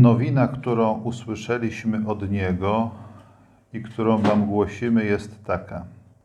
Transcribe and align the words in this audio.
Nowina, 0.00 0.48
którą 0.48 0.92
usłyszeliśmy 0.92 2.06
od 2.06 2.30
Niego 2.30 2.90
i 3.72 3.82
którą 3.82 4.18
Wam 4.18 4.46
głosimy, 4.46 5.04
jest 5.04 5.44
taka. 5.44 5.84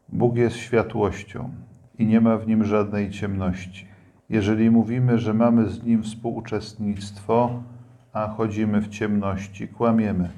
Bóg 0.10 0.36
jest 0.36 0.56
światłością 0.56 1.50
i 2.00 2.06
nie 2.06 2.22
ma 2.22 2.38
w 2.38 2.48
nim 2.48 2.64
żadnej 2.64 3.10
ciemności. 3.10 3.88
Jeżeli 4.30 4.70
mówimy, 4.72 5.18
że 5.18 5.34
mamy 5.34 5.70
z 5.70 5.84
Nim 5.84 6.04
współuczestnictwo, 6.04 7.64
a 8.14 8.28
chodzimy 8.28 8.82
w 8.82 8.88
ciemności, 8.88 9.68
kłamiemy 9.68 10.30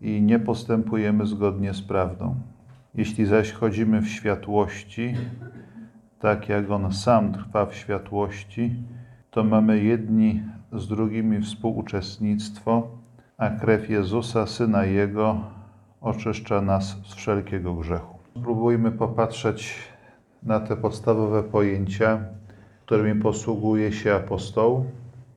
i 0.00 0.22
nie 0.22 0.38
postępujemy 0.38 1.26
zgodnie 1.26 1.74
z 1.74 1.82
prawdą. 1.82 2.34
Jeśli 2.94 3.26
zaś 3.26 3.52
chodzimy 3.52 4.00
w 4.00 4.08
światłości, 4.08 5.14
tak 6.18 6.48
jak 6.48 6.70
On 6.70 6.92
sam 6.92 7.32
trwa 7.32 7.66
w 7.66 7.74
światłości, 7.74 8.74
to 9.30 9.44
mamy 9.44 9.82
jedni 9.82 10.42
z 10.74 10.88
drugimi 10.88 11.40
współuczestnictwo, 11.40 12.88
a 13.36 13.50
krew 13.50 13.90
Jezusa, 13.90 14.46
Syna 14.46 14.84
Jego, 14.84 15.40
oczyszcza 16.00 16.60
nas 16.60 16.96
z 17.04 17.14
wszelkiego 17.14 17.74
grzechu. 17.74 18.18
Spróbujmy 18.40 18.92
popatrzeć 18.92 19.74
na 20.42 20.60
te 20.60 20.76
podstawowe 20.76 21.42
pojęcia, 21.42 22.20
którymi 22.86 23.22
posługuje 23.22 23.92
się 23.92 24.14
apostoł 24.14 24.84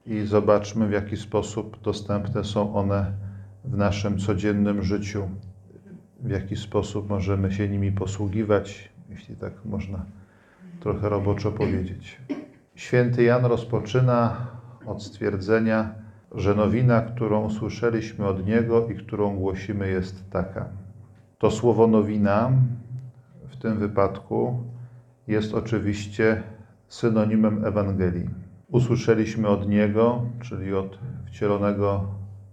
i 0.05 0.21
zobaczmy, 0.21 0.87
w 0.87 0.91
jaki 0.91 1.17
sposób 1.17 1.81
dostępne 1.81 2.43
są 2.43 2.75
one 2.75 3.11
w 3.65 3.77
naszym 3.77 4.17
codziennym 4.17 4.83
życiu, 4.83 5.29
w 6.19 6.29
jaki 6.29 6.55
sposób 6.55 7.09
możemy 7.09 7.51
się 7.51 7.69
nimi 7.69 7.91
posługiwać, 7.91 8.89
jeśli 9.09 9.35
tak 9.35 9.53
można 9.65 10.05
trochę 10.79 11.09
roboczo 11.09 11.51
powiedzieć. 11.51 12.21
Święty 12.75 13.23
Jan 13.23 13.45
rozpoczyna 13.45 14.47
od 14.87 15.03
stwierdzenia, 15.03 15.95
że 16.35 16.55
nowina, 16.55 17.01
którą 17.01 17.45
usłyszeliśmy 17.45 18.27
od 18.27 18.45
Niego 18.45 18.87
i 18.87 18.95
którą 18.95 19.35
głosimy, 19.35 19.89
jest 19.89 20.29
taka. 20.29 20.65
To 21.37 21.51
słowo 21.51 21.87
nowina 21.87 22.51
w 23.47 23.57
tym 23.57 23.77
wypadku 23.77 24.63
jest 25.27 25.53
oczywiście 25.53 26.43
synonimem 26.87 27.65
Ewangelii. 27.65 28.29
Usłyszeliśmy 28.71 29.47
od 29.47 29.69
Niego, 29.69 30.25
czyli 30.41 30.73
od 30.73 30.99
wcielonego 31.25 32.05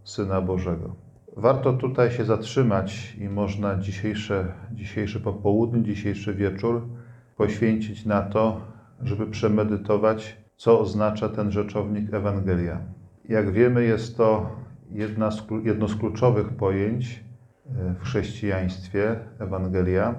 Syna 0.04 0.40
Bożego. 0.40 0.94
Warto 1.36 1.72
tutaj 1.72 2.10
się 2.10 2.24
zatrzymać 2.24 3.16
i 3.20 3.28
można 3.28 3.78
dzisiejsze, 3.78 4.52
dzisiejszy 4.72 5.20
popołudnie, 5.20 5.82
dzisiejszy 5.82 6.34
wieczór 6.34 6.88
poświęcić 7.36 8.06
na 8.06 8.22
to, 8.22 8.60
żeby 9.02 9.26
przemedytować, 9.26 10.43
co 10.56 10.80
oznacza 10.80 11.28
ten 11.28 11.50
rzeczownik 11.50 12.14
Ewangelia. 12.14 12.80
Jak 13.28 13.52
wiemy, 13.52 13.84
jest 13.84 14.16
to 14.16 14.50
jedna 14.90 15.30
z, 15.30 15.42
jedno 15.64 15.88
z 15.88 15.96
kluczowych 15.96 16.48
pojęć 16.48 17.24
e, 17.66 17.94
w 17.94 18.02
chrześcijaństwie, 18.02 19.16
Ewangelia, 19.38 20.14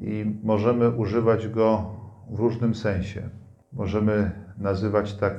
i 0.00 0.38
możemy 0.42 0.90
używać 0.90 1.48
go 1.48 1.90
w 2.30 2.38
różnym 2.38 2.74
sensie. 2.74 3.28
Możemy 3.72 4.30
nazywać 4.58 5.14
tak 5.14 5.34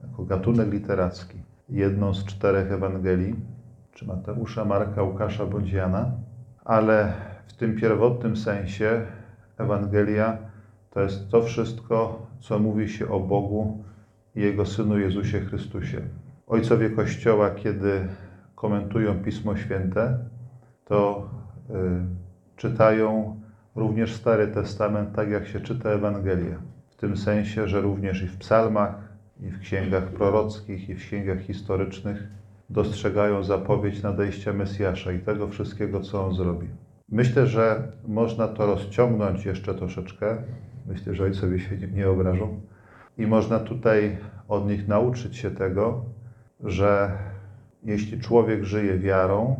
jako 0.00 0.24
gatunek 0.24 0.72
literacki 0.72 1.38
jedną 1.68 2.14
z 2.14 2.24
czterech 2.24 2.72
Ewangelii, 2.72 3.34
czy 3.92 4.06
Mateusza, 4.06 4.64
Marka, 4.64 5.02
Łukasza 5.02 5.46
bądź 5.46 5.72
Jana, 5.72 6.10
ale 6.64 7.12
w 7.46 7.52
tym 7.52 7.76
pierwotnym 7.76 8.36
sensie 8.36 9.06
Ewangelia 9.58 10.38
to 10.94 11.00
jest 11.00 11.30
to 11.30 11.42
wszystko, 11.42 12.26
co 12.40 12.58
mówi 12.58 12.88
się 12.88 13.08
o 13.08 13.20
Bogu 13.20 13.84
i 14.36 14.40
Jego 14.40 14.66
Synu 14.66 14.98
Jezusie 14.98 15.40
Chrystusie. 15.40 16.00
Ojcowie 16.46 16.90
Kościoła, 16.90 17.50
kiedy 17.50 18.08
komentują 18.54 19.22
Pismo 19.24 19.56
Święte, 19.56 20.18
to 20.84 21.28
y, 21.70 21.72
czytają 22.56 23.40
również 23.76 24.14
Stary 24.14 24.48
Testament, 24.48 25.12
tak 25.16 25.30
jak 25.30 25.46
się 25.46 25.60
czyta 25.60 25.90
Ewangelię. 25.90 26.56
W 26.90 26.96
tym 26.96 27.16
sensie, 27.16 27.68
że 27.68 27.80
również 27.80 28.22
i 28.22 28.26
w 28.26 28.36
psalmach, 28.36 28.94
i 29.40 29.50
w 29.50 29.60
księgach 29.60 30.04
prorockich, 30.04 30.88
i 30.88 30.94
w 30.94 30.98
księgach 30.98 31.40
historycznych 31.40 32.28
dostrzegają 32.70 33.44
zapowiedź 33.44 34.02
nadejścia 34.02 34.52
Mesjasza 34.52 35.12
i 35.12 35.18
tego 35.18 35.48
wszystkiego, 35.48 36.00
co 36.00 36.26
On 36.26 36.34
zrobi. 36.34 36.66
Myślę, 37.08 37.46
że 37.46 37.92
można 38.08 38.48
to 38.48 38.66
rozciągnąć 38.66 39.44
jeszcze 39.44 39.74
troszeczkę. 39.74 40.36
Myślę, 40.86 41.14
że 41.14 41.24
ojcowie 41.24 41.58
się 41.58 41.76
nie 41.94 42.08
obrażą. 42.08 42.60
I 43.18 43.26
można 43.26 43.58
tutaj 43.58 44.18
od 44.48 44.68
nich 44.68 44.88
nauczyć 44.88 45.36
się 45.36 45.50
tego, 45.50 46.04
że 46.60 47.18
jeśli 47.84 48.20
człowiek 48.20 48.64
żyje 48.64 48.98
wiarą, 48.98 49.56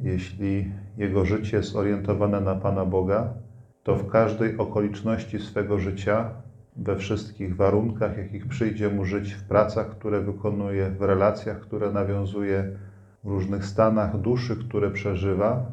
jeśli 0.00 0.72
jego 0.96 1.24
życie 1.24 1.56
jest 1.56 1.76
orientowane 1.76 2.40
na 2.40 2.54
Pana 2.54 2.84
Boga, 2.84 3.34
to 3.82 3.96
w 3.96 4.08
każdej 4.08 4.58
okoliczności 4.58 5.38
swego 5.38 5.78
życia, 5.78 6.30
we 6.76 6.96
wszystkich 6.96 7.56
warunkach, 7.56 8.18
jakich 8.18 8.48
przyjdzie 8.48 8.88
mu 8.88 9.04
żyć, 9.04 9.32
w 9.32 9.44
pracach, 9.44 9.90
które 9.90 10.20
wykonuje, 10.20 10.90
w 10.90 11.02
relacjach, 11.02 11.60
które 11.60 11.92
nawiązuje, 11.92 12.78
w 13.24 13.28
różnych 13.28 13.64
stanach 13.64 14.20
duszy, 14.20 14.56
które 14.56 14.90
przeżywa, 14.90 15.66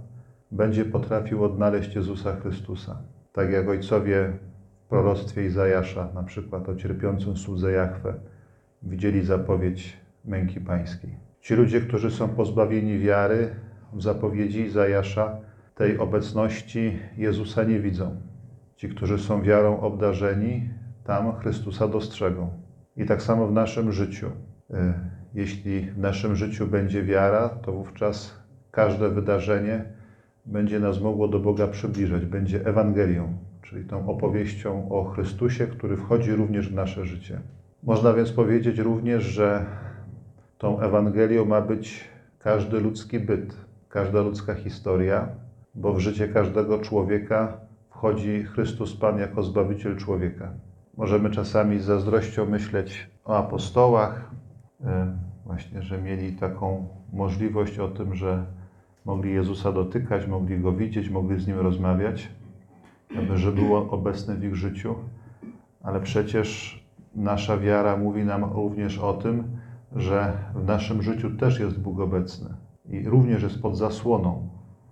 będzie 0.51 0.85
potrafił 0.85 1.43
odnaleźć 1.43 1.95
Jezusa 1.95 2.35
Chrystusa. 2.35 2.97
Tak 3.33 3.51
jak 3.51 3.69
ojcowie 3.69 4.33
proroctwie 4.91 5.45
Izajasza, 5.45 6.09
na 6.13 6.23
przykład 6.23 6.69
o 6.69 6.75
cierpiącym 6.75 7.37
słudze 7.37 7.71
Jachwę, 7.71 8.13
widzieli 8.83 9.23
zapowiedź 9.25 9.97
męki 10.25 10.61
pańskiej. 10.61 11.15
Ci 11.39 11.53
ludzie, 11.55 11.81
którzy 11.81 12.11
są 12.11 12.27
pozbawieni 12.29 12.99
wiary, 12.99 13.55
w 13.93 14.01
zapowiedzi 14.01 14.59
Izajasza 14.59 15.37
tej 15.75 15.97
obecności 15.97 16.99
Jezusa 17.17 17.63
nie 17.63 17.79
widzą. 17.79 18.21
Ci, 18.75 18.89
którzy 18.89 19.19
są 19.19 19.41
wiarą 19.41 19.79
obdarzeni, 19.79 20.69
tam 21.03 21.35
Chrystusa 21.35 21.87
dostrzegą. 21.87 22.49
I 22.97 23.05
tak 23.05 23.21
samo 23.21 23.47
w 23.47 23.51
naszym 23.51 23.91
życiu. 23.91 24.31
E, 24.73 24.93
jeśli 25.33 25.81
w 25.81 25.97
naszym 25.97 26.35
życiu 26.35 26.67
będzie 26.67 27.03
wiara, 27.03 27.49
to 27.49 27.71
wówczas 27.71 28.39
każde 28.71 29.09
wydarzenie 29.09 29.85
będzie 30.45 30.79
nas 30.79 31.01
mogło 31.01 31.27
do 31.27 31.39
Boga 31.39 31.67
przybliżać, 31.67 32.25
będzie 32.25 32.65
Ewangelią, 32.65 33.33
czyli 33.61 33.85
tą 33.85 34.09
opowieścią 34.09 34.89
o 34.89 35.03
Chrystusie, 35.03 35.67
który 35.67 35.97
wchodzi 35.97 36.31
również 36.31 36.69
w 36.69 36.75
nasze 36.75 37.05
życie. 37.05 37.39
Można 37.83 38.13
więc 38.13 38.31
powiedzieć 38.31 38.79
również, 38.79 39.23
że 39.23 39.65
tą 40.57 40.79
Ewangelią 40.79 41.45
ma 41.45 41.61
być 41.61 42.09
każdy 42.39 42.79
ludzki 42.79 43.19
byt, 43.19 43.55
każda 43.89 44.21
ludzka 44.21 44.55
historia, 44.55 45.27
bo 45.75 45.93
w 45.93 45.99
życie 45.99 46.27
każdego 46.27 46.79
człowieka 46.79 47.57
wchodzi 47.89 48.43
Chrystus 48.43 48.95
Pan 48.95 49.19
jako 49.19 49.43
Zbawiciel 49.43 49.97
człowieka. 49.97 50.53
Możemy 50.97 51.29
czasami 51.29 51.79
z 51.79 51.83
zazdrością 51.83 52.45
myśleć 52.45 53.09
o 53.25 53.37
apostołach, 53.37 54.31
e, 54.85 55.17
właśnie, 55.45 55.81
że 55.81 56.01
mieli 56.01 56.33
taką 56.33 56.87
możliwość 57.13 57.79
o 57.79 57.87
tym, 57.87 58.15
że 58.15 58.45
mogli 59.05 59.33
Jezusa 59.33 59.71
dotykać, 59.71 60.27
mogli 60.27 60.59
Go 60.59 60.73
widzieć, 60.73 61.09
mogli 61.09 61.39
z 61.39 61.47
Nim 61.47 61.59
rozmawiać, 61.59 62.29
że 63.35 63.51
był 63.51 63.75
obecny 63.75 64.35
w 64.35 64.43
ich 64.43 64.55
życiu, 64.55 64.95
ale 65.83 66.01
przecież 66.01 66.81
nasza 67.15 67.57
wiara 67.57 67.97
mówi 67.97 68.23
nam 68.23 68.43
również 68.43 68.99
o 68.99 69.13
tym, 69.13 69.43
że 69.95 70.33
w 70.55 70.65
naszym 70.65 71.01
życiu 71.01 71.29
też 71.37 71.59
jest 71.59 71.79
Bóg 71.79 71.99
obecny 71.99 72.49
i 72.89 73.09
również 73.09 73.43
jest 73.43 73.61
pod 73.61 73.77
zasłoną. 73.77 74.49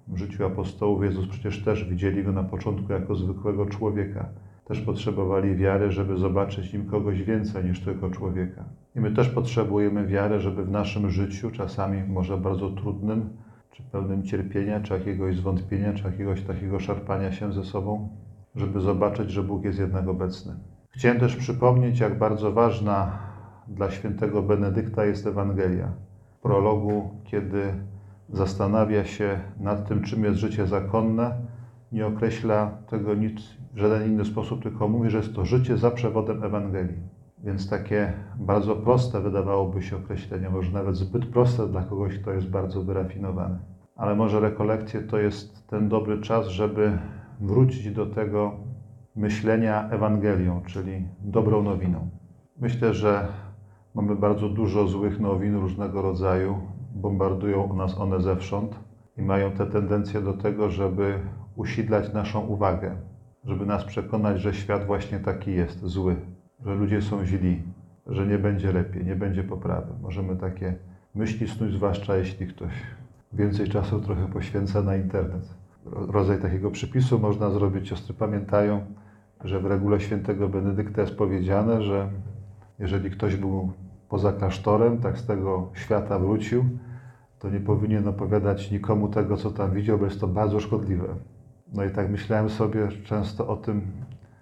W 0.08 0.18
życiu 0.18 0.46
apostołów 0.46 1.04
Jezus 1.04 1.28
przecież 1.28 1.64
też 1.64 1.90
widzieli 1.90 2.24
Go 2.24 2.32
na 2.32 2.44
początku 2.44 2.94
jako 2.94 3.16
zwykłego 3.16 3.66
człowieka. 3.66 4.26
Też 4.66 4.82
potrzebowali 4.82 5.56
wiary, 5.56 5.92
żeby 5.92 6.18
zobaczyć 6.18 6.74
nim 6.74 6.86
kogoś 6.86 7.24
więcej 7.24 7.66
niż 7.66 7.80
tylko 7.80 8.10
człowieka. 8.10 8.64
I 8.96 9.00
my 9.00 9.12
też 9.12 9.30
potrzebujemy 9.30 10.08
wiary, 10.08 10.40
żeby 10.40 10.66
w 10.66 10.72
naszym 10.72 11.10
życiu, 11.10 11.52
czasami 11.52 12.04
może 12.04 12.38
bardzo 12.38 12.70
trudnym, 12.70 13.30
czy 13.72 13.84
pełnym 13.84 14.24
cierpienia, 14.24 14.80
czy 14.80 14.94
jakiegoś 14.94 15.36
zwątpienia, 15.36 15.94
czy 15.94 16.04
jakiegoś 16.04 16.42
takiego 16.42 16.80
szarpania 16.80 17.32
się 17.32 17.54
ze 17.54 17.64
sobą, 17.64 18.10
żeby 18.56 18.82
zobaczyć, 18.82 19.32
że 19.32 19.44
Bóg 19.44 19.64
jest 19.64 19.80
jednak 19.80 20.08
obecny. 20.08 20.54
Chciałem 20.90 21.20
też 21.20 21.36
przypomnieć, 21.36 22.00
jak 22.00 22.18
bardzo 22.18 22.52
ważna 22.52 23.20
dla 23.68 23.92
świętego 23.92 24.42
Benedykta 24.42 25.06
jest 25.06 25.28
Ewangelia. 25.28 25.92
W 26.38 26.42
prologu, 26.42 27.10
kiedy 27.24 27.74
zastanawia 28.30 29.06
się 29.06 29.40
nad 29.60 29.88
tym, 29.88 30.04
czym 30.04 30.24
jest 30.24 30.40
życie 30.40 30.68
zakonne, 30.68 31.36
nie 31.92 32.08
określa 32.08 32.72
tego 32.88 33.16
nic 33.16 33.42
w 33.74 33.78
żaden 33.78 34.12
inny 34.12 34.26
sposób, 34.26 34.64
tylko 34.64 34.88
mówi, 34.88 35.10
że 35.10 35.18
jest 35.18 35.36
to 35.36 35.46
życie 35.46 35.78
za 35.78 35.92
przewodem 35.92 36.44
Ewangelii. 36.44 36.98
Więc 37.44 37.70
takie 37.70 38.14
bardzo 38.40 38.76
proste 38.76 39.22
wydawałoby 39.22 39.82
się 39.82 39.98
określenie, 39.98 40.50
może 40.50 40.72
nawet 40.72 40.96
zbyt 40.96 41.26
proste 41.26 41.68
dla 41.68 41.84
kogoś, 41.84 42.20
kto 42.20 42.32
jest 42.32 42.50
bardzo 42.50 42.84
wyrafinowany. 42.84 43.60
Ale 43.96 44.16
może 44.16 44.40
rekolekcje 44.40 45.02
to 45.02 45.18
jest 45.18 45.68
ten 45.68 45.90
dobry 45.90 46.22
czas, 46.22 46.48
żeby 46.48 46.98
wrócić 47.40 47.92
do 47.92 48.06
tego 48.06 48.52
myślenia 49.16 49.90
Ewangelią, 49.90 50.62
czyli 50.66 51.08
dobrą 51.22 51.64
nowiną. 51.64 52.10
Myślę, 52.58 52.94
że 52.94 53.28
mamy 53.94 54.16
bardzo 54.16 54.50
dużo 54.50 54.88
złych 54.88 55.20
nowin 55.20 55.56
różnego 55.56 56.02
rodzaju, 56.02 56.58
bombardują 56.96 57.74
nas 57.74 57.98
one 57.98 58.22
zewsząd 58.22 58.80
i 59.18 59.22
mają 59.22 59.52
tę 59.52 59.66
tendencję 59.66 60.22
do 60.22 60.34
tego, 60.34 60.70
żeby 60.70 61.20
usidlać 61.56 62.14
naszą 62.14 62.40
uwagę, 62.40 62.96
żeby 63.44 63.66
nas 63.66 63.84
przekonać, 63.84 64.42
że 64.42 64.54
świat 64.54 64.86
właśnie 64.86 65.20
taki 65.20 65.52
jest, 65.52 65.80
zły, 65.80 66.16
że 66.66 66.76
ludzie 66.76 67.02
są 67.02 67.26
źli, 67.26 67.62
że 68.08 68.28
nie 68.28 68.38
będzie 68.38 68.74
lepiej, 68.74 69.06
nie 69.06 69.16
będzie 69.16 69.44
poprawy. 69.44 69.94
Możemy 70.02 70.36
takie 70.36 70.76
myśli 71.16 71.48
snuć, 71.48 71.74
zwłaszcza 71.74 72.18
jeśli 72.18 72.48
ktoś 72.48 72.72
więcej 73.34 73.70
czasu 73.70 74.00
trochę 74.00 74.28
poświęca 74.28 74.82
na 74.82 74.96
internet. 74.96 75.54
Rodzaj 75.86 76.42
takiego 76.42 76.72
przypisu 76.72 77.20
można 77.20 77.50
zrobić. 77.50 77.90
Siostry 77.90 78.14
pamiętają, 78.14 78.82
że 79.44 79.60
w 79.60 79.66
regule 79.66 80.00
świętego 80.00 80.50
Benedykta 80.50 81.02
jest 81.02 81.16
powiedziane, 81.16 81.84
że 81.84 82.10
jeżeli 82.80 83.12
ktoś 83.12 83.36
był 83.36 83.72
poza 84.10 84.34
klasztorem, 84.34 84.98
tak 84.98 85.18
z 85.18 85.26
tego 85.26 85.70
świata 85.74 86.20
wrócił, 86.20 86.66
to 87.40 87.50
nie 87.50 87.60
powinien 87.60 88.08
opowiadać 88.08 88.72
nikomu 88.72 89.08
tego, 89.08 89.38
co 89.38 89.52
tam 89.52 89.72
widział, 89.72 89.98
bo 89.98 90.06
jest 90.06 90.20
to 90.20 90.28
bardzo 90.28 90.60
szkodliwe. 90.60 91.08
No 91.74 91.86
i 91.86 91.90
tak 91.90 92.10
myślałem 92.10 92.50
sobie 92.50 92.88
często 93.04 93.48
o 93.48 93.56
tym, 93.56 93.82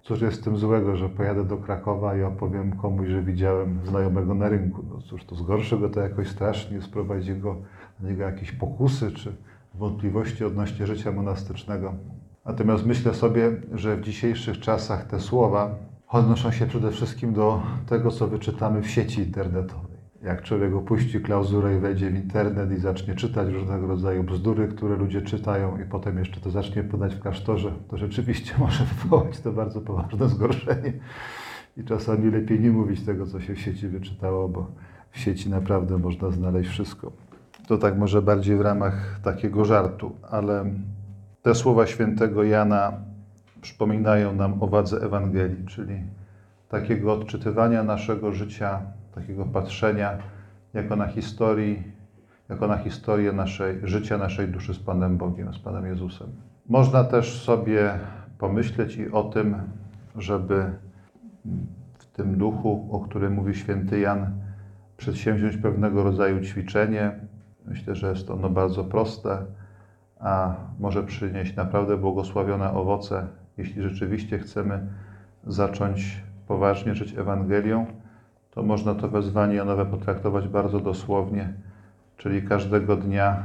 cóż 0.02 0.20
jest 0.20 0.40
z 0.40 0.44
tym 0.44 0.56
złego, 0.56 0.96
że 0.96 1.08
pojadę 1.08 1.44
do 1.44 1.56
Krakowa 1.56 2.16
i 2.16 2.22
opowiem 2.22 2.76
komuś, 2.76 3.08
że 3.08 3.22
widziałem 3.22 3.80
znajomego 3.84 4.34
na 4.34 4.48
rynku. 4.48 4.82
No 4.90 5.00
cóż, 5.02 5.24
to 5.24 5.34
zgorszy 5.34 5.78
go 5.78 5.88
to 5.88 6.00
jakoś 6.00 6.28
strasznie, 6.28 6.82
sprowadzi 6.82 7.34
go 7.34 7.56
na 8.00 8.08
niego 8.08 8.22
jakieś 8.22 8.52
pokusy 8.52 9.12
czy 9.12 9.32
wątpliwości 9.74 10.44
odnośnie 10.44 10.86
życia 10.86 11.12
monastycznego. 11.12 11.94
Natomiast 12.44 12.86
myślę 12.86 13.14
sobie, 13.14 13.50
że 13.72 13.96
w 13.96 14.00
dzisiejszych 14.00 14.60
czasach 14.60 15.06
te 15.06 15.20
słowa 15.20 15.74
odnoszą 16.08 16.50
się 16.50 16.66
przede 16.66 16.90
wszystkim 16.90 17.32
do 17.32 17.62
tego, 17.86 18.10
co 18.10 18.28
wyczytamy 18.28 18.82
w 18.82 18.90
sieci 18.90 19.20
internetowej. 19.20 19.87
Jak 20.22 20.42
człowiek 20.42 20.74
opuści 20.74 21.20
klauzurę 21.20 21.76
i 21.76 21.80
wejdzie 21.80 22.10
w 22.10 22.14
internet 22.14 22.72
i 22.72 22.80
zacznie 22.80 23.14
czytać 23.14 23.48
różnego 23.48 23.86
rodzaju 23.86 24.24
bzdury, 24.24 24.68
które 24.68 24.96
ludzie 24.96 25.22
czytają, 25.22 25.78
i 25.80 25.84
potem 25.84 26.18
jeszcze 26.18 26.40
to 26.40 26.50
zacznie 26.50 26.84
podać 26.84 27.14
w 27.14 27.20
klasztorze, 27.20 27.72
to 27.88 27.96
rzeczywiście 27.96 28.54
może 28.64 28.84
wywołać 28.84 29.40
to 29.40 29.52
bardzo 29.52 29.80
poważne 29.80 30.28
zgorszenie. 30.28 30.92
I 31.76 31.84
czasami 31.84 32.30
lepiej 32.30 32.60
nie 32.60 32.70
mówić 32.70 33.02
tego, 33.02 33.26
co 33.26 33.40
się 33.40 33.54
w 33.54 33.60
sieci 33.60 33.88
wyczytało, 33.88 34.48
bo 34.48 34.66
w 35.10 35.18
sieci 35.18 35.50
naprawdę 35.50 35.98
można 35.98 36.30
znaleźć 36.30 36.70
wszystko. 36.70 37.12
To 37.68 37.78
tak 37.78 37.98
może 37.98 38.22
bardziej 38.22 38.56
w 38.56 38.60
ramach 38.60 39.20
takiego 39.22 39.64
żartu, 39.64 40.12
ale 40.30 40.64
te 41.42 41.54
słowa 41.54 41.86
świętego 41.86 42.44
Jana 42.44 42.92
przypominają 43.60 44.34
nam 44.34 44.62
o 44.62 44.66
wadze 44.66 44.96
Ewangelii, 45.00 45.66
czyli 45.66 46.02
takiego 46.68 47.12
odczytywania 47.12 47.82
naszego 47.82 48.32
życia, 48.32 48.80
takiego 49.20 49.44
patrzenia 49.44 50.18
jako 50.74 50.96
na 50.96 51.06
historii, 51.06 51.82
jako 52.48 52.66
na 52.66 52.76
historię 52.76 53.32
naszej 53.32 53.80
życia, 53.82 54.18
naszej 54.18 54.48
duszy 54.48 54.74
z 54.74 54.78
Panem 54.78 55.16
Bogiem, 55.16 55.54
z 55.54 55.58
Panem 55.58 55.86
Jezusem. 55.86 56.28
Można 56.68 57.04
też 57.04 57.42
sobie 57.42 57.90
pomyśleć 58.38 58.96
i 58.96 59.10
o 59.10 59.22
tym, 59.22 59.56
żeby 60.16 60.64
w 61.98 62.06
tym 62.06 62.38
duchu, 62.38 62.88
o 62.90 63.00
którym 63.00 63.32
mówi 63.32 63.54
święty 63.54 63.98
Jan, 63.98 64.30
przedsięwziąć 64.96 65.56
pewnego 65.56 66.02
rodzaju 66.02 66.40
ćwiczenie. 66.40 67.12
Myślę, 67.66 67.94
że 67.94 68.10
jest 68.10 68.30
ono 68.30 68.50
bardzo 68.50 68.84
proste, 68.84 69.38
a 70.20 70.54
może 70.78 71.02
przynieść 71.02 71.56
naprawdę 71.56 71.96
błogosławione 71.96 72.72
owoce, 72.72 73.26
jeśli 73.56 73.82
rzeczywiście 73.82 74.38
chcemy 74.38 74.86
zacząć 75.46 76.22
poważnie 76.46 76.94
żyć 76.94 77.18
Ewangelią, 77.18 77.86
to 78.50 78.62
można 78.62 78.94
to 78.94 79.08
wezwanie 79.08 79.54
Janowe 79.54 79.86
potraktować 79.86 80.48
bardzo 80.48 80.80
dosłownie, 80.80 81.52
czyli 82.16 82.42
każdego 82.42 82.96
dnia, 82.96 83.44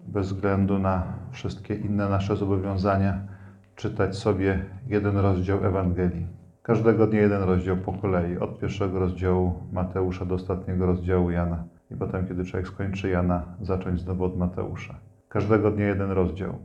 bez 0.00 0.26
względu 0.26 0.78
na 0.78 1.02
wszystkie 1.30 1.74
inne 1.74 2.08
nasze 2.08 2.36
zobowiązania, 2.36 3.20
czytać 3.76 4.16
sobie 4.16 4.64
jeden 4.86 5.16
rozdział 5.16 5.64
Ewangelii. 5.64 6.26
Każdego 6.62 7.06
dnia 7.06 7.20
jeden 7.20 7.42
rozdział 7.42 7.76
po 7.76 7.92
kolei, 7.92 8.38
od 8.38 8.58
pierwszego 8.58 8.98
rozdziału 8.98 9.54
Mateusza 9.72 10.24
do 10.24 10.34
ostatniego 10.34 10.86
rozdziału 10.86 11.30
Jana. 11.30 11.64
I 11.90 11.94
potem, 11.94 12.26
kiedy 12.26 12.44
człowiek 12.44 12.68
skończy 12.68 13.08
Jana, 13.08 13.42
zacząć 13.60 14.00
znowu 14.00 14.24
od 14.24 14.36
Mateusza. 14.38 14.94
Każdego 15.28 15.70
dnia 15.70 15.86
jeden 15.86 16.10
rozdział, 16.10 16.58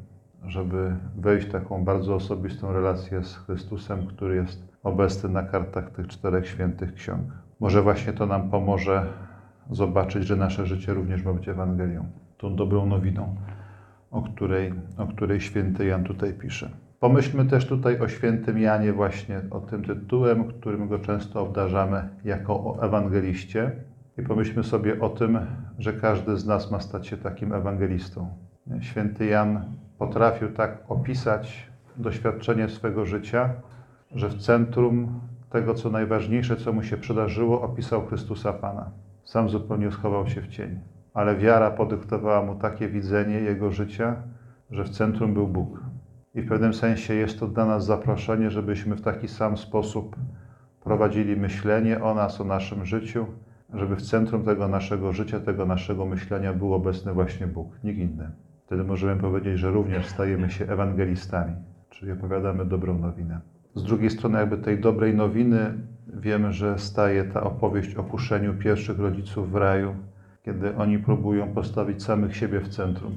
żeby 0.46 0.96
wejść 1.16 1.48
w 1.48 1.52
taką 1.52 1.84
bardzo 1.84 2.16
osobistą 2.16 2.74
relację 2.74 3.24
z 3.24 3.36
Chrystusem, 3.36 4.08
który 4.08 4.36
jest 4.36 4.68
obecny 4.84 5.30
na 5.30 5.44
kartach 5.44 5.90
tych 5.90 6.08
czterech 6.08 6.48
świętych 6.48 6.94
ksiąg. 6.94 7.22
Może 7.62 7.82
właśnie 7.82 8.14
to 8.14 8.26
nam 8.26 8.50
pomoże 8.50 9.06
zobaczyć, 9.70 10.28
że 10.28 10.36
nasze 10.36 10.66
życie 10.66 10.94
również 10.94 11.24
ma 11.24 11.34
być 11.34 11.48
Ewangelią, 11.48 12.06
tą 12.38 12.56
dobrą 12.56 12.86
nowiną, 12.86 13.36
o 14.12 14.22
której, 14.22 14.74
o 14.98 15.08
której 15.08 15.42
święty 15.42 15.86
Jan 15.86 16.04
tutaj 16.04 16.34
pisze. 16.34 16.70
Pomyślmy 17.00 17.46
też 17.46 17.68
tutaj 17.68 18.00
o 18.00 18.08
świętym 18.08 18.58
Janie, 18.58 18.94
właśnie 18.94 19.42
o 19.52 19.60
tym 19.60 19.84
tytułem, 19.84 20.44
którym 20.44 20.88
go 20.88 21.00
często 21.00 21.42
obdarzamy 21.42 22.10
jako 22.24 22.54
o 22.54 22.84
ewangeliście. 22.84 23.72
I 24.18 24.22
pomyślmy 24.22 24.64
sobie 24.64 25.00
o 25.00 25.10
tym, 25.10 25.40
że 25.80 25.94
każdy 25.94 26.38
z 26.38 26.46
nas 26.46 26.72
ma 26.72 26.80
stać 26.80 27.08
się 27.08 27.18
takim 27.18 27.54
ewangelistą. 27.54 28.30
Święty 28.80 29.26
Jan 29.26 29.76
potrafił 29.98 30.52
tak 30.52 30.78
opisać 30.88 31.70
doświadczenie 31.98 32.70
swego 32.70 33.06
życia, 33.06 33.50
że 34.12 34.30
w 34.30 34.38
centrum 34.38 35.20
tego, 35.52 35.74
co 35.74 35.90
najważniejsze, 35.90 36.56
co 36.56 36.74
mu 36.74 36.84
się 36.84 36.98
przydarzyło, 36.98 37.62
opisał 37.62 38.06
Chrystusa 38.06 38.54
Pana. 38.54 38.92
Sam 39.24 39.50
zupełnie 39.50 39.92
schował 39.92 40.28
się 40.28 40.42
w 40.42 40.48
cień. 40.48 40.80
Ale 41.14 41.36
wiara 41.36 41.72
podyktowała 41.72 42.46
mu 42.46 42.56
takie 42.56 42.88
widzenie 42.88 43.36
jego 43.36 43.72
życia, 43.72 44.16
że 44.72 44.84
w 44.84 44.90
centrum 44.90 45.34
był 45.34 45.48
Bóg. 45.48 45.80
I 46.36 46.42
w 46.42 46.50
pewnym 46.50 46.74
sensie 46.74 47.14
jest 47.14 47.40
to 47.40 47.48
dla 47.48 47.66
nas 47.66 47.86
zaproszenie, 47.86 48.50
żebyśmy 48.50 48.96
w 48.96 49.02
taki 49.02 49.28
sam 49.28 49.58
sposób 49.58 50.16
prowadzili 50.84 51.36
myślenie 51.36 52.04
o 52.04 52.16
nas, 52.16 52.42
o 52.42 52.44
naszym 52.44 52.86
życiu, 52.86 53.26
żeby 53.74 53.96
w 53.96 54.02
centrum 54.02 54.44
tego 54.44 54.68
naszego 54.68 55.14
życia, 55.14 55.40
tego 55.40 55.66
naszego 55.66 56.06
myślenia 56.06 56.54
był 56.54 56.74
obecny 56.74 57.14
właśnie 57.14 57.48
Bóg, 57.48 57.84
nikt 57.84 58.00
inny. 58.00 58.32
Wtedy 58.66 58.84
możemy 58.84 59.22
powiedzieć, 59.22 59.60
że 59.60 59.72
również 59.72 60.08
stajemy 60.08 60.50
się 60.50 60.66
ewangelistami, 60.66 61.56
czyli 61.90 62.12
opowiadamy 62.12 62.66
dobrą 62.66 62.98
nowinę. 62.98 63.42
Z 63.76 63.84
drugiej 63.84 64.10
strony, 64.10 64.40
jakby 64.40 64.58
tej 64.58 64.80
dobrej 64.80 65.16
nowiny, 65.16 65.74
wiemy, 66.08 66.54
że 66.54 66.80
staje 66.80 67.24
ta 67.24 67.44
opowieść 67.44 67.96
o 67.96 68.04
kuszeniu 68.04 68.54
pierwszych 68.54 69.00
rodziców 69.00 69.52
w 69.52 69.56
raju, 69.56 69.96
kiedy 70.44 70.76
oni 70.76 71.00
próbują 71.00 71.48
postawić 71.48 72.04
samych 72.04 72.36
siebie 72.36 72.60
w 72.60 72.70
centrum. 72.70 73.16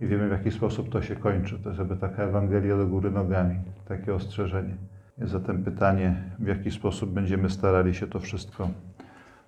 I 0.00 0.06
wiemy, 0.06 0.28
w 0.28 0.32
jaki 0.32 0.50
sposób 0.50 0.88
to 0.88 1.02
się 1.02 1.16
kończy. 1.16 1.58
To 1.58 1.68
jest 1.68 1.78
jakby 1.78 1.96
taka 1.96 2.22
Ewangelia 2.22 2.76
do 2.76 2.86
góry 2.86 3.10
nogami, 3.10 3.54
takie 3.88 4.14
ostrzeżenie. 4.14 4.76
Jest 5.18 5.32
zatem 5.32 5.64
pytanie, 5.64 6.16
w 6.38 6.46
jaki 6.46 6.70
sposób 6.70 7.10
będziemy 7.10 7.50
starali 7.50 7.94
się 7.94 8.06
to 8.06 8.20
wszystko 8.20 8.68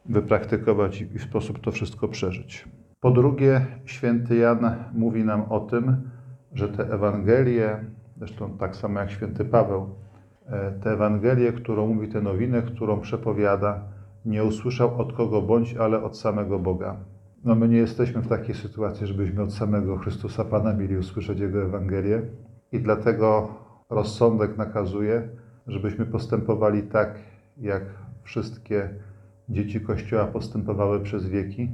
wypraktykować 0.04 1.00
i 1.00 1.19
w 1.19 1.23
sposób 1.23 1.61
to 1.61 1.73
wszystko 1.73 2.09
przeżyć. 2.09 2.69
Po 3.00 3.11
drugie, 3.11 3.66
święty 3.85 4.37
Jan 4.37 4.76
mówi 4.95 5.25
nam 5.25 5.42
o 5.42 5.61
tym, 5.61 6.11
że 6.54 6.69
te 6.69 6.92
Ewangelie, 6.92 7.85
zresztą 8.19 8.59
tak 8.59 8.76
samo 8.76 9.00
jak 9.00 9.11
święty 9.11 9.45
Paweł, 9.45 9.90
tę 10.83 10.91
Ewangelię, 10.91 11.53
którą 11.53 11.95
mówi, 11.95 12.09
tę 12.09 12.21
nowinę, 12.21 12.62
którą 12.62 13.00
przepowiada, 13.00 13.81
nie 14.25 14.45
usłyszał 14.45 15.00
od 15.00 15.12
kogo 15.12 15.43
bądź, 15.43 15.75
ale 15.76 16.03
od 16.03 16.19
samego 16.19 16.59
Boga. 16.59 16.97
No 17.45 17.55
my 17.55 17.69
nie 17.69 17.76
jesteśmy 17.76 18.23
w 18.23 18.29
takiej 18.29 18.55
sytuacji, 18.55 19.07
żebyśmy 19.07 19.43
od 19.43 19.55
samego 19.55 19.97
Chrystusa 19.97 20.45
Pana 20.45 20.73
mieli 20.73 20.97
usłyszeć 20.97 21.41
Jego 21.41 21.62
Ewangelię 21.62 22.23
i 22.73 22.81
dlatego 22.81 23.49
rozsądek 23.91 24.57
nakazuje, 24.57 25.29
żebyśmy 25.67 26.07
postępowali 26.07 26.83
tak, 26.83 27.19
jak 27.57 27.83
wszystkie 28.23 28.91
dzieci 29.49 29.81
Kościoła 29.81 30.25
postępowały 30.25 31.00
przez 31.00 31.29
wieki, 31.29 31.69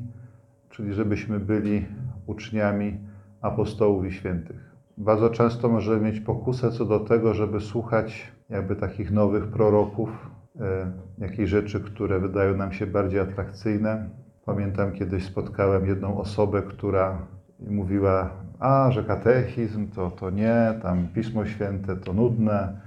czyli 0.71 0.95
żebyśmy 0.95 1.41
byli 1.41 1.87
uczniami 2.27 2.99
apostołów 3.41 4.07
i 4.07 4.13
świętych. 4.13 4.72
Bardzo 4.99 5.31
często 5.31 5.69
możemy 5.69 6.01
mieć 6.01 6.21
pokusę 6.21 6.71
co 6.71 6.85
do 6.85 7.01
tego, 7.01 7.35
żeby 7.35 7.61
słuchać 7.61 8.33
jakby 8.51 8.77
takich 8.77 9.11
nowych 9.11 9.47
proroków, 9.47 10.31
e, 10.61 10.93
jakichś 11.19 11.51
rzeczy, 11.51 11.81
które 11.81 12.21
wydają 12.21 12.57
nam 12.57 12.73
się 12.73 12.87
bardziej 12.87 13.21
atrakcyjne. 13.21 14.11
Pamiętam 14.45 14.93
kiedyś 14.93 15.25
spotkałem 15.25 15.87
jedną 15.87 16.19
osobę, 16.19 16.63
która 16.63 17.19
mówiła, 17.61 18.31
a 18.59 18.91
że 18.91 19.05
katechizm 19.05 19.89
to, 19.89 20.11
to 20.11 20.31
nie, 20.31 20.79
tam 20.83 21.09
Pismo 21.15 21.47
Święte 21.47 21.97
to 21.97 22.13
nudne, 22.13 22.81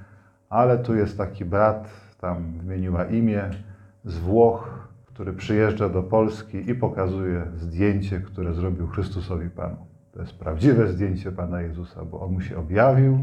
ale 0.49 0.77
tu 0.77 0.95
jest 0.95 1.17
taki 1.17 1.45
brat, 1.45 1.89
tam 2.21 2.51
wymieniła 2.57 3.05
imię, 3.05 3.49
z 4.05 4.17
Włoch, 4.17 4.87
który 5.05 5.33
przyjeżdża 5.33 5.89
do 5.89 6.03
Polski 6.03 6.69
i 6.69 6.75
pokazuje 6.75 7.45
zdjęcie, 7.57 8.19
które 8.19 8.53
zrobił 8.53 8.87
Chrystusowi 8.87 9.49
Panu. 9.49 9.94
To 10.15 10.21
jest 10.21 10.33
prawdziwe 10.33 10.87
zdjęcie 10.87 11.31
Pana 11.31 11.61
Jezusa, 11.61 12.05
bo 12.05 12.21
on 12.21 12.31
mu 12.31 12.41
się 12.41 12.57
objawił, 12.57 13.19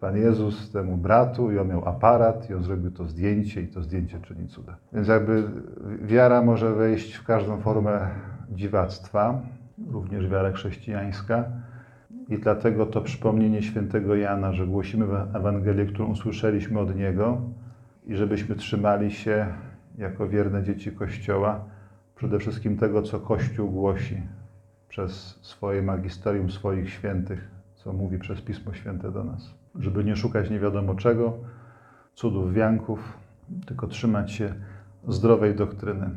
Pan 0.00 0.16
Jezus 0.16 0.70
temu 0.70 0.96
bratu 0.96 1.52
i 1.52 1.58
on 1.58 1.68
miał 1.68 1.88
aparat 1.88 2.50
i 2.50 2.54
on 2.54 2.62
zrobił 2.62 2.90
to 2.90 3.04
zdjęcie 3.04 3.62
i 3.62 3.68
to 3.68 3.82
zdjęcie 3.82 4.20
czyni 4.20 4.48
cuda. 4.48 4.76
Więc 4.92 5.08
jakby 5.08 5.44
wiara 6.02 6.42
może 6.42 6.74
wejść 6.74 7.14
w 7.14 7.24
każdą 7.24 7.60
formę 7.60 8.08
dziwactwa, 8.50 9.42
również 9.90 10.28
wiara 10.28 10.52
chrześcijańska. 10.52 11.44
I 12.28 12.38
dlatego 12.38 12.86
to 12.86 13.00
przypomnienie 13.00 13.62
świętego 13.62 14.16
Jana, 14.16 14.52
że 14.52 14.66
głosimy 14.66 15.06
Ewangelię, 15.34 15.86
którą 15.86 16.06
usłyszeliśmy 16.06 16.80
od 16.80 16.96
Niego 16.96 17.40
i 18.06 18.16
żebyśmy 18.16 18.54
trzymali 18.54 19.10
się 19.10 19.46
jako 19.98 20.28
wierne 20.28 20.62
dzieci 20.62 20.92
Kościoła 20.92 21.64
przede 22.16 22.38
wszystkim 22.38 22.76
tego, 22.76 23.02
co 23.02 23.20
Kościół 23.20 23.70
głosi 23.70 24.22
przez 24.94 25.38
swoje 25.42 25.82
magisterium 25.82 26.50
swoich 26.50 26.90
świętych, 26.90 27.50
co 27.74 27.92
mówi 27.92 28.18
przez 28.18 28.40
Pismo 28.40 28.74
Święte 28.74 29.12
do 29.12 29.24
nas. 29.24 29.54
Żeby 29.74 30.04
nie 30.04 30.16
szukać 30.16 30.50
nie 30.50 30.60
wiadomo 30.60 30.94
czego, 30.94 31.32
cudów, 32.14 32.52
wianków, 32.52 33.18
tylko 33.66 33.86
trzymać 33.86 34.32
się 34.32 34.54
zdrowej 35.08 35.54
doktryny, 35.54 36.10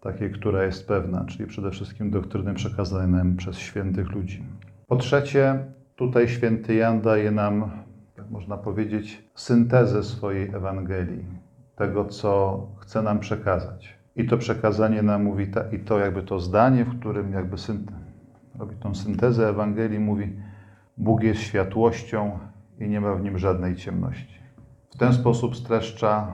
takiej, 0.00 0.32
która 0.32 0.64
jest 0.64 0.88
pewna, 0.88 1.24
czyli 1.24 1.46
przede 1.46 1.70
wszystkim 1.70 2.10
doktryny 2.10 2.54
przekazanej 2.54 3.08
nam 3.08 3.36
przez 3.36 3.58
świętych 3.58 4.10
ludzi. 4.10 4.44
Po 4.86 4.96
trzecie, 4.96 5.64
tutaj 5.96 6.28
święty 6.28 6.74
Jan 6.74 7.00
daje 7.00 7.30
nam, 7.30 7.70
jak 8.16 8.30
można 8.30 8.56
powiedzieć, 8.56 9.30
syntezę 9.34 10.02
swojej 10.02 10.48
Ewangelii, 10.48 11.24
tego, 11.76 12.04
co 12.04 12.66
chce 12.78 13.02
nam 13.02 13.18
przekazać. 13.18 13.98
I 14.16 14.26
to 14.26 14.38
przekazanie 14.38 15.02
nam 15.02 15.22
mówi, 15.24 15.46
ta, 15.46 15.62
i 15.72 15.78
to 15.78 15.98
jakby 15.98 16.22
to 16.22 16.40
zdanie, 16.40 16.84
w 16.84 16.98
którym 16.98 17.32
jakby 17.32 17.58
synt, 17.58 17.90
robi 18.60 18.76
tą 18.76 18.94
syntezę 18.94 19.48
Ewangelii, 19.48 19.98
mówi: 19.98 20.32
Bóg 20.96 21.22
jest 21.22 21.40
światłością 21.40 22.38
i 22.80 22.88
nie 22.88 23.00
ma 23.00 23.14
w 23.14 23.22
nim 23.22 23.38
żadnej 23.38 23.76
ciemności. 23.76 24.40
W 24.90 24.96
ten 24.96 25.12
sposób 25.12 25.56
streszcza 25.56 26.32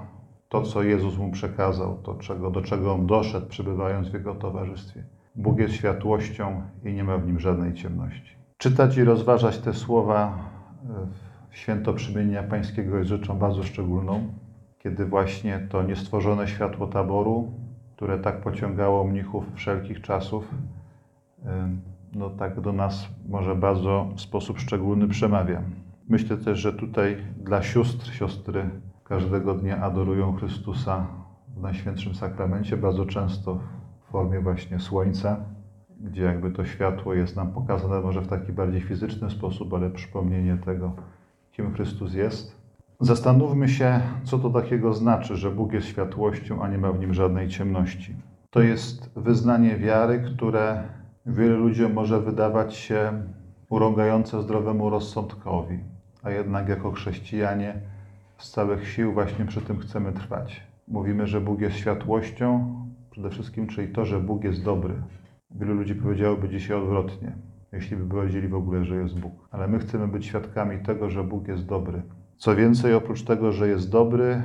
to, 0.48 0.62
co 0.62 0.82
Jezus 0.82 1.18
mu 1.18 1.30
przekazał, 1.30 1.98
to, 2.02 2.14
czego, 2.14 2.50
do 2.50 2.62
czego 2.62 2.94
on 2.94 3.06
doszedł, 3.06 3.46
przebywając 3.46 4.08
w 4.08 4.14
jego 4.14 4.34
towarzystwie. 4.34 5.04
Bóg 5.34 5.58
jest 5.58 5.74
światłością 5.74 6.62
i 6.84 6.92
nie 6.92 7.04
ma 7.04 7.18
w 7.18 7.26
nim 7.26 7.40
żadnej 7.40 7.74
ciemności. 7.74 8.36
Czytać 8.58 8.96
i 8.96 9.04
rozważać 9.04 9.58
te 9.58 9.72
słowa 9.72 10.38
w 11.50 11.56
święto 11.56 11.92
przymienia 11.92 12.42
Pańskiego 12.42 12.98
jest 12.98 13.08
rzeczą 13.08 13.38
bardzo 13.38 13.62
szczególną, 13.62 14.28
kiedy 14.78 15.06
właśnie 15.06 15.66
to 15.70 15.82
niestworzone 15.82 16.48
światło 16.48 16.86
taboru, 16.86 17.52
które 17.96 18.18
tak 18.18 18.40
pociągało 18.40 19.04
mnichów 19.04 19.44
wszelkich 19.54 20.00
czasów, 20.00 20.54
no 22.12 22.30
tak 22.30 22.60
do 22.60 22.72
nas 22.72 23.08
może 23.28 23.54
bardzo 23.54 24.08
w 24.16 24.20
sposób 24.20 24.58
szczególny 24.58 25.08
przemawia. 25.08 25.62
Myślę 26.08 26.36
też, 26.36 26.58
że 26.58 26.72
tutaj 26.72 27.16
dla 27.44 27.62
sióstr, 27.62 28.12
siostry 28.12 28.70
każdego 29.04 29.54
dnia 29.54 29.82
adorują 29.82 30.36
Chrystusa 30.36 31.06
w 31.56 31.60
Najświętszym 31.60 32.14
Sakramencie, 32.14 32.76
bardzo 32.76 33.06
często 33.06 33.58
w 34.08 34.10
formie 34.10 34.40
właśnie 34.40 34.80
słońca, 34.80 35.36
gdzie 36.00 36.22
jakby 36.22 36.50
to 36.50 36.64
światło 36.64 37.14
jest 37.14 37.36
nam 37.36 37.52
pokazane 37.52 38.00
może 38.00 38.20
w 38.20 38.28
taki 38.28 38.52
bardziej 38.52 38.80
fizyczny 38.80 39.30
sposób, 39.30 39.74
ale 39.74 39.90
przypomnienie 39.90 40.58
tego, 40.64 40.92
kim 41.52 41.74
Chrystus 41.74 42.14
jest. 42.14 42.56
Zastanówmy 43.00 43.68
się, 43.68 44.00
co 44.24 44.38
to 44.38 44.50
takiego 44.50 44.92
znaczy, 44.92 45.36
że 45.36 45.50
Bóg 45.50 45.72
jest 45.72 45.86
światłością, 45.86 46.62
a 46.62 46.68
nie 46.68 46.78
ma 46.78 46.92
w 46.92 47.00
nim 47.00 47.14
żadnej 47.14 47.48
ciemności. 47.48 48.14
To 48.50 48.60
jest 48.60 49.10
wyznanie 49.16 49.76
wiary, 49.76 50.24
które 50.34 50.82
wielu 51.26 51.58
ludziom 51.58 51.92
może 51.92 52.20
wydawać 52.20 52.74
się 52.74 53.22
urągające 53.70 54.42
zdrowemu 54.42 54.90
rozsądkowi, 54.90 55.78
a 56.22 56.30
jednak 56.30 56.68
jako 56.68 56.92
chrześcijanie 56.92 57.80
z 58.38 58.50
całych 58.50 58.88
sił 58.88 59.12
właśnie 59.12 59.44
przy 59.44 59.60
tym 59.60 59.78
chcemy 59.78 60.12
trwać. 60.12 60.62
Mówimy, 60.88 61.26
że 61.26 61.40
Bóg 61.40 61.60
jest 61.60 61.76
światłością, 61.76 62.74
przede 63.10 63.30
wszystkim, 63.30 63.66
czyli 63.66 63.92
to, 63.92 64.04
że 64.04 64.20
Bóg 64.20 64.44
jest 64.44 64.64
dobry. 64.64 64.94
Wielu 65.50 65.74
ludzi 65.74 65.94
powiedziałoby 65.94 66.48
dzisiaj 66.48 66.76
odwrotnie, 66.76 67.32
jeśli 67.72 67.96
by 67.96 68.08
powiedzieli 68.08 68.48
w 68.48 68.54
ogóle, 68.54 68.84
że 68.84 68.96
jest 68.96 69.18
Bóg. 69.18 69.48
Ale 69.50 69.68
my 69.68 69.78
chcemy 69.78 70.08
być 70.08 70.26
świadkami 70.26 70.78
tego, 70.78 71.10
że 71.10 71.24
Bóg 71.24 71.48
jest 71.48 71.66
dobry. 71.66 72.02
Co 72.36 72.56
więcej, 72.56 72.94
oprócz 72.94 73.22
tego, 73.22 73.52
że 73.52 73.68
jest 73.68 73.90
dobry, 73.90 74.42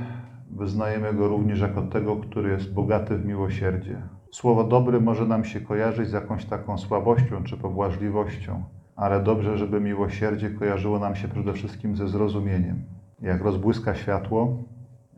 wyznajemy 0.50 1.14
Go 1.14 1.28
również 1.28 1.60
jako 1.60 1.82
tego, 1.82 2.16
który 2.16 2.50
jest 2.50 2.72
bogaty 2.72 3.18
w 3.18 3.26
miłosierdzie. 3.26 4.02
Słowo 4.34 4.64
dobry 4.64 5.00
może 5.00 5.26
nam 5.26 5.44
się 5.44 5.60
kojarzyć 5.60 6.08
z 6.08 6.12
jakąś 6.12 6.44
taką 6.44 6.78
słabością 6.78 7.44
czy 7.44 7.56
pobłażliwością, 7.56 8.64
ale 8.96 9.22
dobrze, 9.22 9.58
żeby 9.58 9.80
miłosierdzie 9.80 10.50
kojarzyło 10.50 10.98
nam 10.98 11.16
się 11.16 11.28
przede 11.28 11.52
wszystkim 11.52 11.96
ze 11.96 12.08
zrozumieniem. 12.08 12.82
Jak 13.22 13.42
rozbłyska 13.42 13.94
światło, 13.94 14.56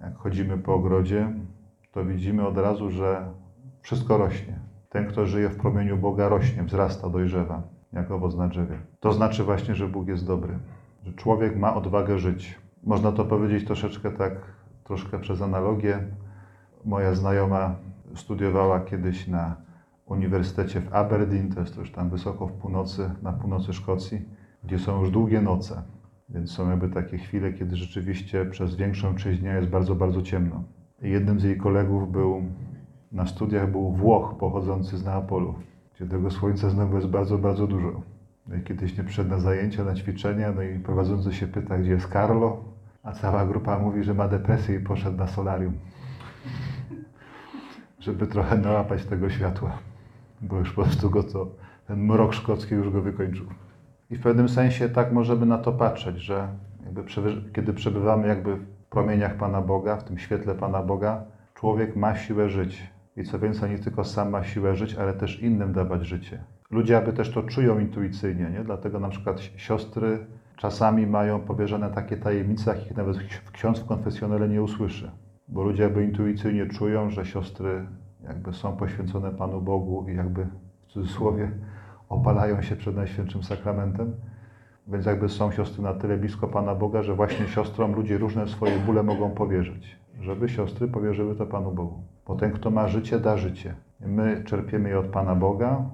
jak 0.01 0.17
chodzimy 0.17 0.59
po 0.59 0.75
ogrodzie, 0.75 1.33
to 1.93 2.05
widzimy 2.05 2.47
od 2.47 2.59
razu, 2.59 2.91
że 2.91 3.29
wszystko 3.83 4.17
rośnie. 4.17 4.59
Ten, 4.89 5.07
kto 5.07 5.27
żyje 5.27 5.49
w 5.49 5.57
promieniu 5.57 5.97
Boga, 5.97 6.29
rośnie, 6.29 6.63
wzrasta, 6.63 7.09
dojrzewa, 7.09 7.63
jak 7.93 8.11
owoc 8.11 8.37
na 8.37 8.49
drzewie. 8.49 8.79
To 9.01 9.13
znaczy 9.13 9.45
właśnie, 9.45 9.75
że 9.75 9.89
Bóg 9.89 10.09
jest 10.09 10.27
dobry, 10.27 10.59
że 11.03 11.13
człowiek 11.13 11.57
ma 11.57 11.75
odwagę 11.75 12.19
żyć. 12.19 12.59
Można 12.85 13.13
to 13.13 13.25
powiedzieć 13.25 13.65
troszeczkę 13.65 14.11
tak, 14.11 14.33
troszkę 14.85 15.19
przez 15.19 15.43
analogię. 15.43 15.99
Moja 16.85 17.15
znajoma 17.15 17.75
studiowała 18.17 18.81
kiedyś 18.81 19.29
na 19.29 19.57
uniwersytecie 20.07 20.81
w 20.81 20.95
Aberdeen, 20.95 21.53
to 21.55 21.61
jest 21.61 21.77
już 21.77 21.93
tam 21.93 22.11
wysoko 22.11 22.47
w 22.47 22.53
północy, 22.53 23.11
na 23.23 23.33
północy 23.33 23.73
Szkocji, 23.73 24.29
gdzie 24.65 24.79
są 24.79 25.01
już 25.01 25.11
długie 25.11 25.41
noce. 25.41 25.83
Więc 26.29 26.51
są 26.51 26.71
jakby 26.71 26.89
takie 26.89 27.19
chwile, 27.19 27.53
kiedy 27.53 27.77
rzeczywiście 27.77 28.45
przez 28.45 28.77
większą 28.77 29.15
część 29.15 29.41
dnia 29.41 29.57
jest 29.57 29.69
bardzo, 29.69 29.95
bardzo 29.95 30.23
ciemno. 30.23 30.63
I 31.03 31.11
jednym 31.11 31.41
z 31.41 31.45
jej 31.45 31.57
kolegów 31.57 32.13
był 32.13 32.43
na 33.13 33.27
studiach 33.27 33.71
był 33.71 33.93
Włoch 33.93 34.37
pochodzący 34.39 34.99
z 34.99 35.05
Neapolu, 35.05 35.55
gdzie 35.95 36.07
tego 36.07 36.31
słońca 36.31 36.71
znowu 36.71 36.97
jest 36.97 37.09
bardzo, 37.09 37.39
bardzo 37.39 37.67
dużo. 37.67 38.03
No 38.47 38.57
i 38.57 38.63
kiedyś 38.63 38.99
nie 38.99 39.05
przyszedł 39.05 39.31
na 39.31 39.39
zajęcia, 39.39 39.85
na 39.85 39.95
ćwiczenia, 39.95 40.53
no 40.53 40.63
i 40.63 40.79
prowadzący 40.79 41.33
się 41.33 41.47
pyta, 41.47 41.79
gdzie 41.79 41.91
jest 41.91 42.09
Carlo, 42.13 42.65
a 43.03 43.13
cała 43.13 43.47
grupa 43.47 43.79
mówi, 43.79 44.05
że 44.05 44.15
ma 44.15 44.29
depresję 44.29 44.77
i 44.77 44.81
poszedł 44.81 45.17
na 45.17 45.27
solarium, 45.27 45.75
żeby 48.05 48.27
trochę 48.27 48.59
nałapać 48.59 49.05
tego 49.05 49.31
światła, 49.31 49.79
bo 50.41 50.59
już 50.59 50.73
po 50.73 50.83
prostu 50.83 51.11
go 51.11 51.23
to, 51.23 51.47
ten 51.87 52.05
mrok 52.05 52.35
szkocki 52.35 52.75
już 52.75 52.91
go 52.91 53.03
wykończył. 53.03 53.47
I 54.11 54.17
w 54.17 54.23
pewnym 54.23 54.49
sensie 54.49 54.89
tak 54.89 55.13
możemy 55.13 55.47
na 55.47 55.59
to 55.59 55.73
patrzeć, 55.73 56.19
że 56.19 56.49
kiedy 57.55 57.73
przebywamy 57.73 58.29
jakby 58.29 58.57
w 58.57 58.67
promieniach 58.91 59.37
Pana 59.37 59.61
Boga, 59.63 59.97
w 59.97 60.05
tym 60.05 60.19
świetle 60.19 60.55
Pana 60.55 60.83
Boga, 60.83 61.25
człowiek 61.55 61.97
ma 61.97 62.17
siłę 62.17 62.49
żyć. 62.49 62.91
I 63.17 63.25
co 63.25 63.39
więcej, 63.39 63.71
nie 63.71 63.79
tylko 63.79 64.05
sam 64.05 64.31
ma 64.31 64.45
siłę 64.45 64.77
żyć, 64.77 64.95
ale 64.95 65.15
też 65.15 65.41
innym 65.41 65.73
dawać 65.73 66.07
życie. 66.07 66.45
Ludzie 66.71 66.99
aby 66.99 67.13
też 67.13 67.31
to 67.31 67.43
czują 67.43 67.79
intuicyjnie, 67.79 68.51
nie? 68.51 68.65
dlatego 68.65 69.01
na 69.01 69.09
przykład 69.09 69.41
siostry 69.57 70.27
czasami 70.57 71.07
mają 71.07 71.41
powierzone 71.41 71.91
takie 71.91 72.17
tajemnice, 72.17 72.77
jakich 72.77 72.97
nawet 72.97 73.17
ksiądz 73.53 73.81
w 73.81 73.87
konfesjonale 73.87 74.49
nie 74.49 74.63
usłyszy. 74.63 75.11
Bo 75.49 75.63
ludzie 75.63 75.83
jakby 75.83 76.05
intuicyjnie 76.05 76.67
czują, 76.67 77.11
że 77.11 77.27
siostry 77.27 77.87
jakby 78.25 78.53
są 78.53 78.77
poświęcone 78.77 79.31
Panu 79.31 79.61
Bogu 79.61 80.07
i 80.09 80.17
jakby 80.17 80.47
w 80.87 80.93
cudzysłowie 80.93 81.51
opalają 82.09 82.63
się 82.63 82.77
przed 82.77 82.97
Najświętszym 82.97 83.43
Sakramentem. 83.43 84.15
Więc 84.87 85.07
jakby 85.07 85.29
są 85.29 85.51
siostry 85.53 85.83
na 85.83 85.95
tyle 85.95 86.17
blisko 86.17 86.49
Pana 86.49 86.75
Boga, 86.75 87.03
że 87.03 87.15
właśnie 87.15 87.49
siostrom 87.49 87.95
ludzie 87.95 88.19
różne 88.19 88.49
swoje 88.49 88.79
bóle 88.79 89.03
mogą 89.03 89.31
powierzyć. 89.31 89.99
Żeby 90.21 90.49
siostry 90.49 90.89
powierzyły 90.89 91.35
to 91.35 91.47
Panu 91.47 91.73
Bogu. 91.73 92.03
Bo 92.27 92.35
ten, 92.35 92.53
kto 92.53 92.71
ma 92.71 92.89
życie, 92.89 93.21
da 93.21 93.37
życie. 93.37 93.75
My 94.01 94.43
czerpiemy 94.45 94.89
je 94.89 94.99
od 94.99 95.07
Pana 95.07 95.35
Boga 95.35 95.85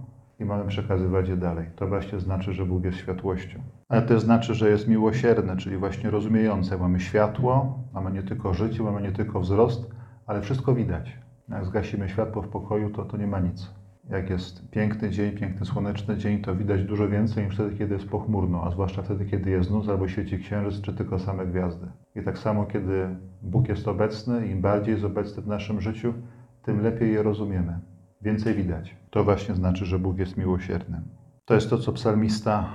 i 0.40 0.44
mamy 0.44 0.66
przekazywać 0.66 1.28
je 1.28 1.36
dalej. 1.36 1.66
To 1.76 1.86
właśnie 1.86 2.20
znaczy, 2.20 2.52
że 2.52 2.66
Bóg 2.66 2.84
jest 2.84 2.98
światłością. 2.98 3.60
Ale 3.88 4.02
też 4.02 4.20
znaczy, 4.20 4.54
że 4.54 4.70
jest 4.70 4.88
miłosierny, 4.88 5.56
czyli 5.56 5.76
właśnie 5.76 6.10
rozumiejące. 6.10 6.78
Mamy 6.78 7.00
światło, 7.00 7.78
mamy 7.94 8.12
nie 8.12 8.22
tylko 8.22 8.54
życie, 8.54 8.82
mamy 8.82 9.02
nie 9.02 9.12
tylko 9.12 9.40
wzrost, 9.40 9.90
ale 10.26 10.40
wszystko 10.40 10.74
widać. 10.74 11.18
Jak 11.48 11.64
zgasimy 11.64 12.08
światło 12.08 12.42
w 12.42 12.48
pokoju, 12.48 12.90
to 12.90 13.04
to 13.04 13.16
nie 13.16 13.26
ma 13.26 13.40
nic 13.40 13.80
jak 14.10 14.30
jest 14.30 14.70
piękny 14.70 15.10
dzień, 15.10 15.32
piękny 15.32 15.66
słoneczny 15.66 16.16
dzień, 16.16 16.42
to 16.42 16.56
widać 16.56 16.84
dużo 16.84 17.08
więcej 17.08 17.44
niż 17.44 17.54
wtedy, 17.54 17.78
kiedy 17.78 17.94
jest 17.94 18.08
pochmurno, 18.08 18.64
a 18.64 18.70
zwłaszcza 18.70 19.02
wtedy, 19.02 19.24
kiedy 19.24 19.50
jest 19.50 19.70
noc 19.70 19.88
albo 19.88 20.08
świeci 20.08 20.38
księżyc, 20.38 20.80
czy 20.80 20.94
tylko 20.94 21.18
same 21.18 21.46
gwiazdy. 21.46 21.86
I 22.16 22.22
tak 22.22 22.38
samo, 22.38 22.66
kiedy 22.66 23.08
Bóg 23.42 23.68
jest 23.68 23.88
obecny, 23.88 24.46
im 24.46 24.60
bardziej 24.60 24.92
jest 24.92 25.04
obecny 25.04 25.42
w 25.42 25.46
naszym 25.46 25.80
życiu, 25.80 26.14
tym 26.62 26.82
lepiej 26.82 27.12
je 27.12 27.22
rozumiemy. 27.22 27.78
Więcej 28.22 28.54
widać. 28.54 28.96
To 29.10 29.24
właśnie 29.24 29.54
znaczy, 29.54 29.84
że 29.84 29.98
Bóg 29.98 30.18
jest 30.18 30.36
miłosierny. 30.36 31.00
To 31.44 31.54
jest 31.54 31.70
to, 31.70 31.78
co 31.78 31.92
psalmista 31.92 32.68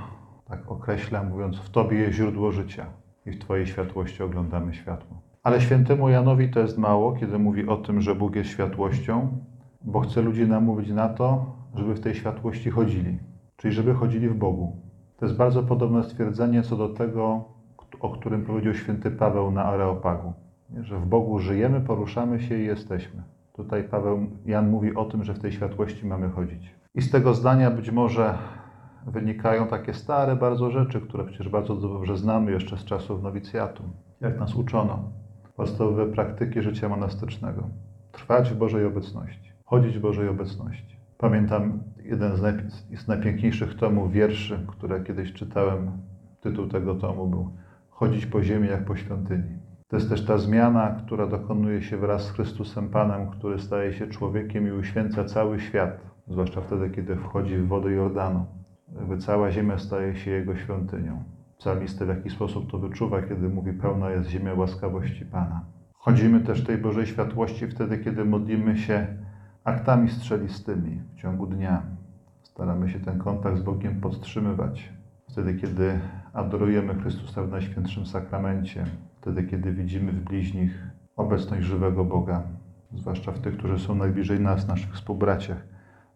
tak 0.45 0.71
określa, 0.71 1.23
mówiąc: 1.23 1.57
W 1.57 1.69
Tobie 1.69 1.97
jest 1.97 2.17
źródło 2.17 2.51
życia 2.51 2.85
i 3.25 3.31
w 3.31 3.39
Twojej 3.39 3.67
światłości 3.67 4.23
oglądamy 4.23 4.73
światło. 4.73 5.21
Ale 5.43 5.61
świętemu 5.61 6.09
Janowi 6.09 6.49
to 6.49 6.59
jest 6.59 6.77
mało, 6.77 7.13
kiedy 7.13 7.39
mówi 7.39 7.67
o 7.67 7.77
tym, 7.77 8.01
że 8.01 8.15
Bóg 8.15 8.35
jest 8.35 8.49
światłością, 8.49 9.37
bo 9.81 9.99
chce 9.99 10.21
ludzi 10.21 10.47
namówić 10.47 10.89
na 10.89 11.09
to, 11.09 11.55
żeby 11.75 11.93
w 11.95 11.99
tej 11.99 12.15
światłości 12.15 12.69
chodzili, 12.69 13.19
czyli 13.57 13.73
żeby 13.73 13.93
chodzili 13.93 14.29
w 14.29 14.35
Bogu. 14.35 14.75
To 15.17 15.25
jest 15.25 15.37
bardzo 15.37 15.63
podobne 15.63 16.03
stwierdzenie 16.03 16.63
co 16.63 16.75
do 16.75 16.89
tego, 16.89 17.43
o 17.99 18.09
którym 18.09 18.45
powiedział 18.45 18.73
święty 18.73 19.11
Paweł 19.11 19.51
na 19.51 19.65
Areopagu, 19.65 20.33
że 20.81 20.99
w 20.99 21.05
Bogu 21.05 21.39
żyjemy, 21.39 21.81
poruszamy 21.81 22.39
się 22.39 22.57
i 22.57 22.65
jesteśmy. 22.65 23.34
Tutaj 23.55 23.83
Paweł, 23.83 24.27
Jan 24.45 24.69
mówi 24.69 24.95
o 24.95 25.05
tym, 25.05 25.23
że 25.23 25.33
w 25.33 25.39
tej 25.39 25.51
światłości 25.51 26.05
mamy 26.05 26.29
chodzić. 26.29 26.75
I 26.95 27.01
z 27.01 27.11
tego 27.11 27.33
zdania 27.33 27.71
być 27.71 27.91
może 27.91 28.37
wynikają 29.07 29.67
takie 29.67 29.93
stare 29.93 30.35
bardzo 30.35 30.71
rzeczy, 30.71 31.01
które 31.01 31.25
przecież 31.25 31.49
bardzo 31.49 31.75
dobrze 31.75 32.17
znamy 32.17 32.51
jeszcze 32.51 32.77
z 32.77 32.85
czasów 32.85 33.23
nowicjatu, 33.23 33.83
jak 34.21 34.39
nas 34.39 34.55
uczono. 34.55 34.99
Podstawowe 35.55 36.05
praktyki 36.05 36.61
życia 36.61 36.89
monastycznego. 36.89 37.69
Trwać 38.11 38.49
w 38.49 38.57
Bożej 38.57 38.85
obecności, 38.85 39.51
chodzić 39.65 39.97
w 39.97 40.01
Bożej 40.01 40.27
obecności. 40.27 40.95
Pamiętam 41.17 41.83
jeden 42.03 42.37
z, 42.37 42.41
najpi- 42.41 42.97
z 42.97 43.07
najpiękniejszych 43.07 43.75
tomów 43.75 44.11
wierszy, 44.11 44.65
które 44.67 45.03
kiedyś 45.03 45.33
czytałem. 45.33 45.91
Tytuł 46.41 46.67
tego 46.67 46.95
tomu 46.95 47.27
był 47.27 47.49
Chodzić 47.95 48.25
po 48.25 48.43
ziemi 48.43 48.67
jak 48.67 48.85
po 48.85 48.95
świątyni. 48.95 49.57
To 49.95 49.99
jest 49.99 50.09
też 50.09 50.25
ta 50.25 50.37
zmiana, 50.37 50.95
która 51.05 51.27
dokonuje 51.27 51.81
się 51.81 51.97
wraz 51.97 52.23
z 52.23 52.31
Chrystusem 52.31 52.89
Panem, 52.89 53.29
który 53.29 53.59
staje 53.59 53.93
się 53.93 54.07
człowiekiem 54.07 54.67
i 54.67 54.71
uświęca 54.71 55.25
cały 55.25 55.59
świat, 55.59 55.97
zwłaszcza 56.27 56.61
wtedy, 56.61 56.89
kiedy 56.89 57.15
wchodzi 57.15 57.57
w 57.57 57.67
wodę 57.67 57.91
Jordanu. 57.91 58.45
Jakby 58.95 59.17
cała 59.17 59.51
ziemia 59.51 59.77
staje 59.77 60.15
się 60.15 60.31
Jego 60.31 60.55
świątynią. 60.55 61.23
Psalmista 61.57 62.05
w 62.05 62.07
jakiś 62.07 62.33
sposób 62.33 62.71
to 62.71 62.77
wyczuwa, 62.77 63.21
kiedy 63.21 63.49
mówi 63.49 63.73
pełna 63.73 64.09
jest 64.09 64.29
ziemia 64.29 64.53
łaskawości 64.53 65.25
Pana. 65.25 65.65
Chodzimy 65.93 66.39
też 66.39 66.63
tej 66.63 66.77
Bożej 66.77 67.05
światłości 67.05 67.67
wtedy, 67.67 67.97
kiedy 67.97 68.25
modlimy 68.25 68.77
się 68.77 69.07
aktami 69.63 70.09
strzelistymi 70.09 71.01
w 71.15 71.21
ciągu 71.21 71.47
dnia. 71.47 71.81
Staramy 72.43 72.89
się 72.89 72.99
ten 72.99 73.19
kontakt 73.19 73.57
z 73.57 73.61
Bogiem 73.61 74.01
podtrzymywać. 74.01 74.93
Wtedy, 75.29 75.53
kiedy 75.53 75.99
adorujemy 76.33 76.95
Chrystusa 76.95 77.43
w 77.43 77.49
Najświętszym 77.49 78.05
Sakramencie, 78.05 78.85
wtedy, 79.25 79.43
kiedy 79.43 79.71
widzimy 79.71 80.11
w 80.11 80.23
bliźnich 80.23 80.87
obecność 81.15 81.65
żywego 81.65 82.05
Boga, 82.05 82.43
zwłaszcza 82.93 83.31
w 83.31 83.39
tych, 83.39 83.57
którzy 83.57 83.79
są 83.79 83.95
najbliżej 83.95 84.39
nas, 84.39 84.67
naszych 84.67 84.93
współbraciach, 84.93 85.63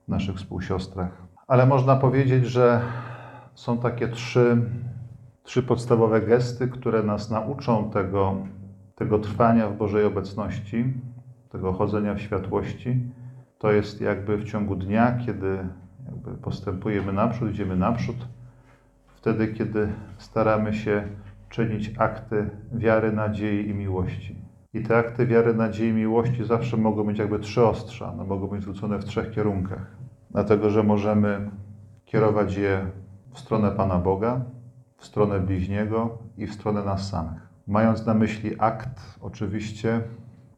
naszych 0.07 0.35
współsiostrach. 0.35 1.23
Ale 1.47 1.65
można 1.65 1.95
powiedzieć, 1.95 2.45
że 2.45 2.81
są 3.53 3.77
takie 3.77 4.07
trzy, 4.07 4.61
trzy 5.43 5.63
podstawowe 5.63 6.21
gesty, 6.21 6.67
które 6.67 7.03
nas 7.03 7.29
nauczą 7.29 7.89
tego, 7.89 8.35
tego 8.95 9.19
trwania 9.19 9.69
w 9.69 9.77
Bożej 9.77 10.05
obecności, 10.05 10.93
tego 11.51 11.73
chodzenia 11.73 12.13
w 12.13 12.21
światłości. 12.21 13.03
To 13.57 13.71
jest 13.71 14.01
jakby 14.01 14.37
w 14.37 14.43
ciągu 14.43 14.75
dnia, 14.75 15.17
kiedy 15.25 15.57
postępujemy 16.41 17.13
naprzód, 17.13 17.51
idziemy 17.51 17.75
naprzód, 17.75 18.27
wtedy, 19.07 19.47
kiedy 19.47 19.89
staramy 20.17 20.73
się 20.73 21.03
czynić 21.49 21.91
akty 21.97 22.49
wiary, 22.71 23.11
nadziei 23.11 23.69
i 23.69 23.73
miłości. 23.73 24.35
I 24.73 24.83
te 24.83 24.97
akty 24.97 25.25
wiary, 25.25 25.53
nadziei 25.53 25.89
i 25.89 25.93
miłości 25.93 26.45
zawsze 26.45 26.77
mogą 26.77 27.03
mieć 27.03 27.19
jakby 27.19 27.39
trzy 27.39 27.65
ostrza, 27.65 28.11
one 28.13 28.23
mogą 28.23 28.47
być 28.47 28.61
zwrócone 28.61 28.99
w 28.99 29.05
trzech 29.05 29.31
kierunkach. 29.31 29.95
Dlatego, 30.31 30.69
że 30.69 30.83
możemy 30.83 31.49
kierować 32.05 32.57
je 32.57 32.85
w 33.33 33.39
stronę 33.39 33.71
Pana 33.71 33.97
Boga, 33.97 34.41
w 34.97 35.05
stronę 35.05 35.39
bliźniego 35.39 36.17
i 36.37 36.47
w 36.47 36.53
stronę 36.53 36.83
nas 36.83 37.09
samych. 37.09 37.49
Mając 37.67 38.05
na 38.05 38.13
myśli 38.13 38.55
akt, 38.59 39.19
oczywiście, 39.21 40.01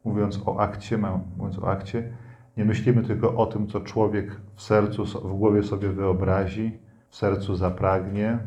mówiąc 0.04 0.40
o 0.46 0.60
akcie, 0.60 0.98
mówiąc 1.36 1.58
o 1.58 1.70
akcie, 1.70 2.12
nie 2.56 2.64
myślimy 2.64 3.02
tylko 3.02 3.36
o 3.36 3.46
tym, 3.46 3.66
co 3.66 3.80
człowiek 3.80 4.40
w 4.54 4.62
sercu, 4.62 5.04
w 5.04 5.38
głowie 5.38 5.62
sobie 5.62 5.88
wyobrazi, 5.88 6.78
w 7.08 7.16
sercu 7.16 7.56
zapragnie, 7.56 8.38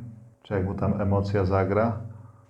czy 0.43 0.53
jak 0.53 0.65
mu 0.65 0.73
tam 0.73 1.01
emocja 1.01 1.45
zagra, 1.45 1.99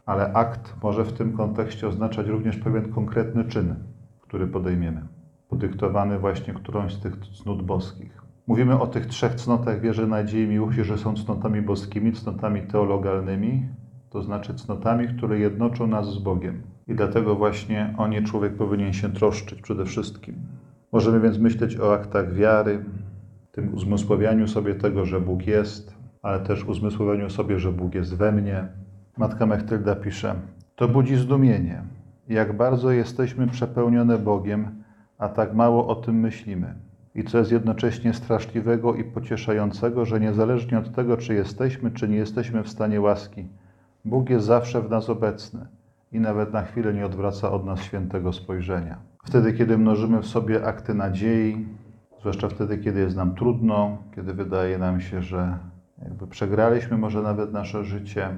ale 0.05 0.33
akt 0.33 0.75
może 0.83 1.05
w 1.05 1.13
tym 1.13 1.33
kontekście 1.33 1.87
oznaczać 1.87 2.27
również 2.27 2.57
pewien 2.57 2.93
konkretny 2.93 3.45
czyn, 3.45 3.75
który 4.21 4.47
podejmiemy, 4.47 5.01
podyktowany 5.49 6.19
właśnie 6.19 6.53
którąś 6.53 6.93
z 6.93 6.99
tych 6.99 7.17
cnót 7.17 7.61
boskich. 7.61 8.21
Mówimy 8.47 8.79
o 8.79 8.87
tych 8.87 9.05
trzech 9.05 9.35
cnotach 9.35 9.81
wierzy, 9.81 10.07
nadziei 10.07 10.43
i 10.43 10.47
miłości, 10.47 10.83
że 10.83 10.97
są 10.97 11.15
cnotami 11.15 11.61
boskimi, 11.61 12.13
cnotami 12.13 12.61
teologalnymi, 12.61 13.69
to 14.09 14.21
znaczy 14.21 14.53
cnotami, 14.53 15.07
które 15.07 15.39
jednoczą 15.39 15.87
nas 15.87 16.13
z 16.13 16.17
Bogiem. 16.19 16.61
I 16.87 16.95
dlatego 16.95 17.35
właśnie 17.35 17.93
o 17.97 18.07
nie 18.07 18.21
człowiek 18.21 18.55
powinien 18.55 18.93
się 18.93 19.11
troszczyć 19.11 19.61
przede 19.61 19.85
wszystkim. 19.85 20.35
Możemy 20.91 21.19
więc 21.19 21.37
myśleć 21.37 21.79
o 21.79 21.93
aktach 21.93 22.33
wiary, 22.33 22.85
tym 23.51 23.73
uzmysłowianiu 23.73 24.47
sobie 24.47 24.75
tego, 24.75 25.05
że 25.05 25.21
Bóg 25.21 25.47
jest, 25.47 25.95
ale 26.21 26.39
też 26.39 26.65
uzmysłowieniu 26.65 27.29
sobie, 27.29 27.59
że 27.59 27.71
Bóg 27.71 27.95
jest 27.95 28.15
we 28.15 28.31
mnie. 28.31 28.67
Matka 29.17 29.45
Mechtylda 29.45 29.95
pisze, 29.95 30.35
to 30.75 30.87
budzi 30.87 31.15
zdumienie, 31.15 31.81
jak 32.29 32.57
bardzo 32.57 32.91
jesteśmy 32.91 33.47
przepełnione 33.47 34.17
Bogiem, 34.17 34.83
a 35.17 35.29
tak 35.29 35.53
mało 35.53 35.87
o 35.87 35.95
tym 35.95 36.19
myślimy. 36.19 36.73
I 37.15 37.23
co 37.23 37.37
jest 37.37 37.51
jednocześnie 37.51 38.13
straszliwego 38.13 38.95
i 38.95 39.03
pocieszającego, 39.03 40.05
że 40.05 40.19
niezależnie 40.19 40.79
od 40.79 40.95
tego, 40.95 41.17
czy 41.17 41.33
jesteśmy, 41.33 41.91
czy 41.91 42.07
nie 42.07 42.15
jesteśmy 42.17 42.63
w 42.63 42.69
stanie 42.69 43.01
łaski, 43.01 43.47
Bóg 44.05 44.29
jest 44.29 44.45
zawsze 44.45 44.81
w 44.81 44.89
nas 44.89 45.09
obecny 45.09 45.65
i 46.11 46.19
nawet 46.19 46.53
na 46.53 46.61
chwilę 46.61 46.93
nie 46.93 47.05
odwraca 47.05 47.51
od 47.51 47.65
nas 47.65 47.81
świętego 47.81 48.33
spojrzenia. 48.33 48.97
Wtedy, 49.25 49.53
kiedy 49.53 49.77
mnożymy 49.77 50.21
w 50.21 50.27
sobie 50.27 50.65
akty 50.65 50.93
nadziei, 50.93 51.67
zwłaszcza 52.19 52.49
wtedy, 52.49 52.77
kiedy 52.77 52.99
jest 52.99 53.15
nam 53.15 53.35
trudno, 53.35 53.97
kiedy 54.15 54.33
wydaje 54.33 54.77
nam 54.77 55.01
się, 55.01 55.21
że 55.21 55.57
jakby 56.01 56.27
przegraliśmy 56.27 56.97
może 56.97 57.21
nawet 57.21 57.53
nasze 57.53 57.83
życie, 57.83 58.29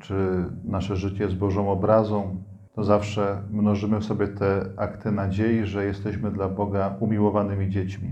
czy 0.00 0.44
nasze 0.64 0.96
życie 0.96 1.24
jest 1.24 1.36
Bożą 1.36 1.70
obrazą, 1.70 2.36
to 2.74 2.84
zawsze 2.84 3.42
mnożymy 3.50 4.00
w 4.00 4.04
sobie 4.04 4.28
te 4.28 4.64
akty 4.76 5.12
nadziei, 5.12 5.64
że 5.64 5.84
jesteśmy 5.84 6.30
dla 6.30 6.48
Boga 6.48 6.96
umiłowanymi 7.00 7.68
dziećmi. 7.70 8.10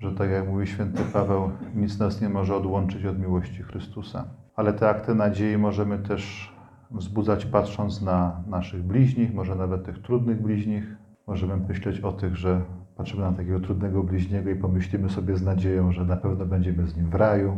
Że 0.00 0.12
tak 0.12 0.30
jak 0.30 0.48
mówi 0.48 0.66
święty 0.66 1.02
Paweł, 1.12 1.50
nic 1.74 1.98
nas 1.98 2.20
nie 2.20 2.28
może 2.28 2.56
odłączyć 2.56 3.04
od 3.04 3.18
miłości 3.18 3.62
Chrystusa. 3.62 4.24
Ale 4.56 4.72
te 4.72 4.88
akty 4.88 5.14
nadziei 5.14 5.58
możemy 5.58 5.98
też 5.98 6.52
wzbudzać 6.90 7.46
patrząc 7.46 8.02
na 8.02 8.40
naszych 8.46 8.82
bliźnich, 8.82 9.34
może 9.34 9.54
nawet 9.54 9.84
tych 9.84 10.02
trudnych 10.02 10.42
bliźnich. 10.42 10.84
Możemy 11.26 11.56
myśleć 11.56 12.00
o 12.00 12.12
tych, 12.12 12.36
że 12.36 12.60
patrzymy 12.96 13.22
na 13.22 13.32
takiego 13.32 13.60
trudnego 13.60 14.02
bliźniego 14.02 14.50
i 14.50 14.56
pomyślimy 14.56 15.10
sobie 15.10 15.36
z 15.36 15.42
nadzieją, 15.42 15.92
że 15.92 16.04
na 16.04 16.16
pewno 16.16 16.46
będziemy 16.46 16.86
z 16.86 16.96
nim 16.96 17.10
w 17.10 17.14
raju. 17.14 17.56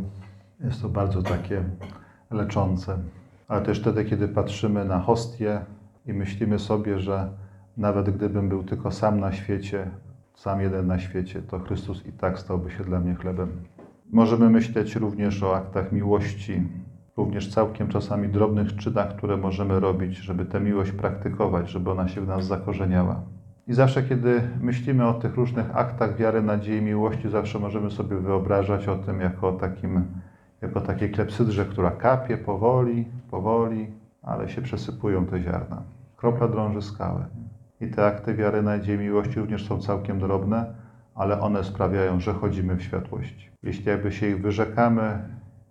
Jest 0.59 0.81
to 0.81 0.89
bardzo 0.89 1.23
takie 1.23 1.63
leczące. 2.31 2.97
Ale 3.47 3.61
też 3.61 3.79
wtedy, 3.79 4.05
kiedy 4.05 4.27
patrzymy 4.27 4.85
na 4.85 4.99
hostię 4.99 5.59
i 6.05 6.13
myślimy 6.13 6.59
sobie, 6.59 6.99
że 6.99 7.29
nawet 7.77 8.09
gdybym 8.09 8.49
był 8.49 8.63
tylko 8.63 8.91
sam 8.91 9.19
na 9.19 9.31
świecie, 9.31 9.91
sam 10.35 10.61
jeden 10.61 10.87
na 10.87 10.99
świecie, 10.99 11.41
to 11.41 11.59
Chrystus 11.59 12.05
i 12.05 12.11
tak 12.11 12.39
stałby 12.39 12.71
się 12.71 12.83
dla 12.83 12.99
mnie 12.99 13.15
chlebem. 13.15 13.49
Możemy 14.11 14.49
myśleć 14.49 14.95
również 14.95 15.43
o 15.43 15.55
aktach 15.55 15.91
miłości, 15.91 16.63
również 17.17 17.53
całkiem 17.53 17.87
czasami 17.87 18.29
drobnych 18.29 18.75
czynach, 18.75 19.15
które 19.15 19.37
możemy 19.37 19.79
robić, 19.79 20.17
żeby 20.17 20.45
tę 20.45 20.59
miłość 20.59 20.91
praktykować, 20.91 21.69
żeby 21.69 21.91
ona 21.91 22.07
się 22.07 22.21
w 22.21 22.27
nas 22.27 22.45
zakorzeniała. 22.45 23.21
I 23.67 23.73
zawsze, 23.73 24.03
kiedy 24.03 24.41
myślimy 24.61 25.07
o 25.07 25.13
tych 25.13 25.35
różnych 25.35 25.77
aktach 25.77 26.17
wiary, 26.17 26.41
nadziei, 26.41 26.81
miłości, 26.81 27.29
zawsze 27.29 27.59
możemy 27.59 27.91
sobie 27.91 28.17
wyobrażać 28.17 28.87
o 28.87 28.95
tym 28.95 29.21
jako 29.21 29.49
o 29.49 29.51
takim 29.51 30.05
jako 30.61 30.81
takiej 30.81 31.11
klepsydrze, 31.11 31.65
która 31.65 31.91
kapie 31.91 32.37
powoli, 32.37 33.05
powoli, 33.31 33.87
ale 34.21 34.49
się 34.49 34.61
przesypują 34.61 35.25
te 35.25 35.41
ziarna. 35.41 35.83
Kropla 36.17 36.47
drąży 36.47 36.81
skałę. 36.81 37.25
I 37.81 37.87
te 37.87 38.05
akty 38.05 38.35
wiary, 38.35 38.61
nadziei, 38.61 38.97
miłości 38.97 39.39
również 39.39 39.67
są 39.67 39.81
całkiem 39.81 40.19
drobne, 40.19 40.75
ale 41.15 41.41
one 41.41 41.63
sprawiają, 41.63 42.19
że 42.19 42.33
chodzimy 42.33 42.75
w 42.75 42.83
światłości. 42.83 43.49
Jeśli 43.63 43.85
jakby 43.85 44.11
się 44.11 44.27
ich 44.27 44.41
wyrzekamy, 44.41 45.19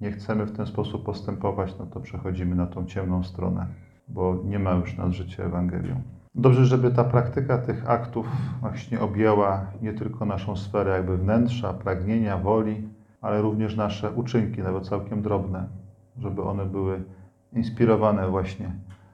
nie 0.00 0.12
chcemy 0.12 0.46
w 0.46 0.56
ten 0.56 0.66
sposób 0.66 1.04
postępować, 1.04 1.78
no 1.78 1.86
to 1.86 2.00
przechodzimy 2.00 2.56
na 2.56 2.66
tą 2.66 2.86
ciemną 2.86 3.24
stronę, 3.24 3.66
bo 4.08 4.42
nie 4.44 4.58
ma 4.58 4.72
już 4.72 4.96
nas 4.96 5.12
życia 5.12 5.42
Ewangelią. 5.42 6.00
Dobrze, 6.34 6.66
żeby 6.66 6.90
ta 6.90 7.04
praktyka 7.04 7.58
tych 7.58 7.90
aktów 7.90 8.26
właśnie 8.60 9.00
objęła 9.00 9.66
nie 9.82 9.92
tylko 9.92 10.24
naszą 10.24 10.56
sferę 10.56 10.90
jakby 10.90 11.18
wnętrza, 11.18 11.72
pragnienia, 11.72 12.38
woli, 12.38 12.88
ale 13.24 13.42
również 13.42 13.76
nasze 13.76 14.12
uczynki, 14.12 14.62
nawet 14.62 14.88
całkiem 14.88 15.22
drobne, 15.22 15.68
żeby 16.18 16.42
one 16.42 16.66
były 16.66 17.02
inspirowane 17.52 18.28
właśnie 18.28 18.72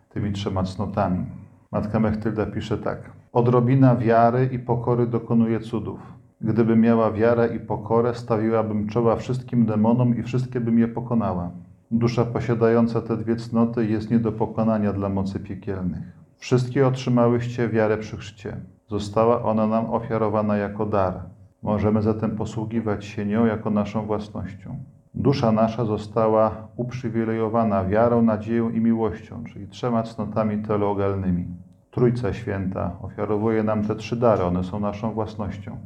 tymi 0.09 0.33
trzema 0.33 0.63
cnotami. 0.63 1.27
Matka 1.73 2.01
Mechtylda 2.01 2.47
pisze 2.47 2.79
tak. 2.79 3.11
Odrobina 3.33 3.97
wiary 3.97 4.49
i 4.53 4.59
pokory 4.59 5.07
dokonuje 5.07 5.61
cudów. 5.61 6.01
Gdyby 6.41 6.77
miała 6.77 7.13
wiarę 7.13 7.57
i 7.57 7.61
pokorę, 7.61 8.15
stawiłabym 8.15 8.89
czoła 8.89 9.17
wszystkim 9.17 9.67
demonom 9.67 10.19
i 10.19 10.23
wszystkie 10.23 10.61
bym 10.61 10.79
je 10.79 10.89
pokonała. 10.89 11.51
Dusza 11.91 12.25
posiadająca 12.25 13.01
te 13.01 13.17
dwie 13.17 13.37
cnoty 13.37 13.87
jest 13.87 14.11
nie 14.11 14.19
do 14.19 14.33
pokonania 14.33 14.93
dla 14.93 15.09
mocy 15.09 15.41
piekielnych. 15.41 16.21
Wszystkie 16.37 16.87
otrzymałyście 16.87 17.69
wiarę 17.69 17.99
przy 17.99 18.17
chrzcie. 18.17 18.57
Została 18.89 19.43
ona 19.43 19.67
nam 19.67 19.91
ofiarowana 19.91 20.57
jako 20.57 20.87
dar. 20.87 21.21
Możemy 21.63 22.03
zatem 22.03 22.37
posługiwać 22.37 23.05
się 23.05 23.27
nią 23.27 23.47
jako 23.47 23.71
naszą 23.71 24.07
własnością. 24.07 24.77
Dusza 25.15 25.53
nasza 25.53 25.85
została 25.85 26.69
uprzywilejowana 26.77 27.85
wiarą, 27.85 28.23
nadzieją 28.23 28.71
i 28.71 28.81
miłością, 28.81 29.45
czyli 29.45 29.69
trzema 29.69 30.03
cnotami 30.03 30.63
teologalnymi. 30.63 31.47
Trójca 31.91 32.33
Święta 32.33 32.97
ofiarowuje 33.03 33.63
nam 33.63 33.85
te 33.85 33.95
trzy 33.95 34.17
dary, 34.17 34.45
one 34.45 34.65
są 34.65 34.81
naszą 34.81 35.13
własnością. 35.13 35.77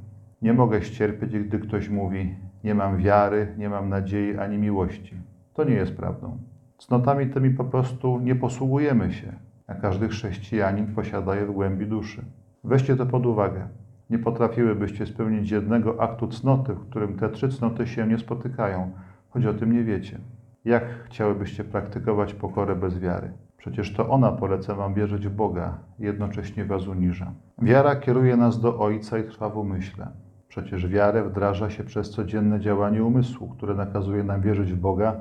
Nie 0.42 0.52
mogę 0.52 0.82
ścierpieć, 0.82 1.38
gdy 1.38 1.58
ktoś 1.58 1.88
mówi: 1.88 2.34
nie 2.64 2.74
mam 2.74 2.96
wiary, 2.96 3.54
nie 3.58 3.68
mam 3.68 3.88
nadziei 3.88 4.38
ani 4.38 4.58
miłości. 4.58 5.14
To 5.54 5.64
nie 5.64 5.74
jest 5.74 5.96
prawdą. 5.96 6.38
Cnotami 6.78 7.26
tymi 7.26 7.50
po 7.50 7.64
prostu 7.64 8.20
nie 8.20 8.34
posługujemy 8.34 9.12
się, 9.12 9.32
a 9.66 9.74
każdy 9.74 10.08
chrześcijanin 10.08 10.86
posiada 10.86 11.36
je 11.36 11.46
w 11.46 11.52
głębi 11.52 11.86
duszy. 11.86 12.24
Weźcie 12.64 12.96
to 12.96 13.06
pod 13.06 13.26
uwagę. 13.26 13.68
Nie 14.10 14.18
potrafiłybyście 14.18 15.06
spełnić 15.06 15.50
jednego 15.50 16.02
aktu 16.02 16.28
cnoty, 16.28 16.74
w 16.74 16.88
którym 16.88 17.16
te 17.16 17.28
trzy 17.28 17.48
cnoty 17.48 17.86
się 17.86 18.06
nie 18.06 18.18
spotykają, 18.18 18.90
choć 19.30 19.46
o 19.46 19.54
tym 19.54 19.72
nie 19.72 19.84
wiecie. 19.84 20.18
Jak 20.64 20.84
chciałybyście 21.04 21.64
praktykować 21.64 22.34
pokorę 22.34 22.76
bez 22.76 22.98
wiary? 22.98 23.32
Przecież 23.56 23.94
to 23.94 24.08
ona 24.08 24.32
poleca 24.32 24.74
wam 24.74 24.94
wierzyć 24.94 25.28
w 25.28 25.34
Boga, 25.34 25.78
jednocześnie 25.98 26.64
was 26.64 26.86
uniża. 26.86 27.32
Wiara 27.62 27.96
kieruje 27.96 28.36
nas 28.36 28.60
do 28.60 28.78
Ojca 28.78 29.18
i 29.18 29.24
trwa 29.24 29.48
w 29.48 29.58
umyśle. 29.58 30.08
Przecież 30.48 30.88
wiarę 30.88 31.24
wdraża 31.24 31.70
się 31.70 31.84
przez 31.84 32.10
codzienne 32.10 32.60
działanie 32.60 33.04
umysłu, 33.04 33.48
które 33.48 33.74
nakazuje 33.74 34.24
nam 34.24 34.40
wierzyć 34.40 34.72
w 34.72 34.76
Boga 34.76 35.16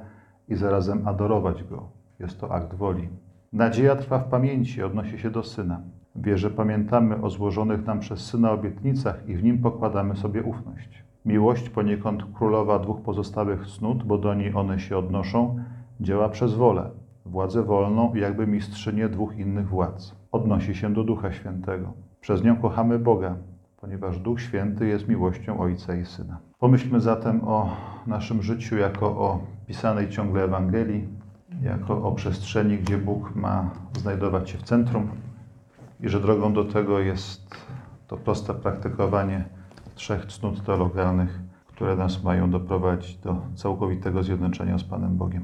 i 0.48 0.56
zarazem 0.56 1.08
adorować 1.08 1.63
Go. 1.63 1.89
Jest 2.19 2.39
to 2.39 2.52
akt 2.52 2.74
woli. 2.74 3.10
Nadzieja 3.53 3.95
trwa 3.95 4.19
w 4.19 4.29
pamięci, 4.29 4.83
odnosi 4.83 5.19
się 5.19 5.29
do 5.29 5.43
Syna. 5.43 5.81
W 6.15 6.25
wierze 6.25 6.49
pamiętamy 6.49 7.21
o 7.21 7.29
złożonych 7.29 7.85
nam 7.85 7.99
przez 7.99 8.19
Syna 8.19 8.51
obietnicach 8.51 9.29
i 9.29 9.35
w 9.35 9.43
nim 9.43 9.59
pokładamy 9.59 10.15
sobie 10.15 10.43
ufność. 10.43 11.03
Miłość, 11.25 11.69
poniekąd 11.69 12.23
królowa 12.33 12.79
dwóch 12.79 13.01
pozostałych 13.01 13.67
cnót, 13.67 14.03
bo 14.03 14.17
do 14.17 14.33
niej 14.33 14.55
one 14.55 14.79
się 14.79 14.97
odnoszą, 14.97 15.59
działa 16.01 16.29
przez 16.29 16.53
wolę, 16.53 16.89
władzę 17.25 17.63
wolną 17.63 18.15
jakby 18.15 18.47
mistrzynię 18.47 19.09
dwóch 19.09 19.37
innych 19.37 19.69
władz. 19.69 20.15
Odnosi 20.31 20.75
się 20.75 20.93
do 20.93 21.03
Ducha 21.03 21.31
Świętego. 21.31 21.93
Przez 22.21 22.43
nią 22.43 22.55
kochamy 22.55 22.99
Boga, 22.99 23.35
ponieważ 23.81 24.19
Duch 24.19 24.41
Święty 24.41 24.87
jest 24.87 25.07
miłością 25.07 25.59
Ojca 25.59 25.95
i 25.95 26.05
Syna. 26.05 26.37
Pomyślmy 26.59 26.99
zatem 26.99 27.47
o 27.47 27.69
naszym 28.07 28.41
życiu 28.41 28.77
jako 28.77 29.05
o 29.07 29.39
pisanej 29.67 30.09
ciągle 30.09 30.43
Ewangelii, 30.43 31.07
jako 31.63 32.04
o 32.04 32.12
przestrzeni, 32.12 32.78
gdzie 32.78 32.97
Bóg 32.97 33.36
ma 33.36 33.69
znajdować 33.99 34.49
się 34.49 34.58
w 34.58 34.63
centrum 34.63 35.08
i 35.99 36.10
że 36.10 36.19
drogą 36.19 36.54
do 36.54 36.65
tego 36.65 36.99
jest 36.99 37.56
to 38.08 38.17
proste 38.17 38.54
praktykowanie 38.54 39.45
trzech 39.95 40.26
cnót 40.26 40.65
teologalnych, 40.65 41.39
które 41.67 41.95
nas 41.95 42.23
mają 42.23 42.52
doprowadzić 42.52 43.17
do 43.17 43.41
całkowitego 43.56 44.23
zjednoczenia 44.23 44.78
z 44.78 44.84
Panem 44.84 45.17
Bogiem. 45.17 45.41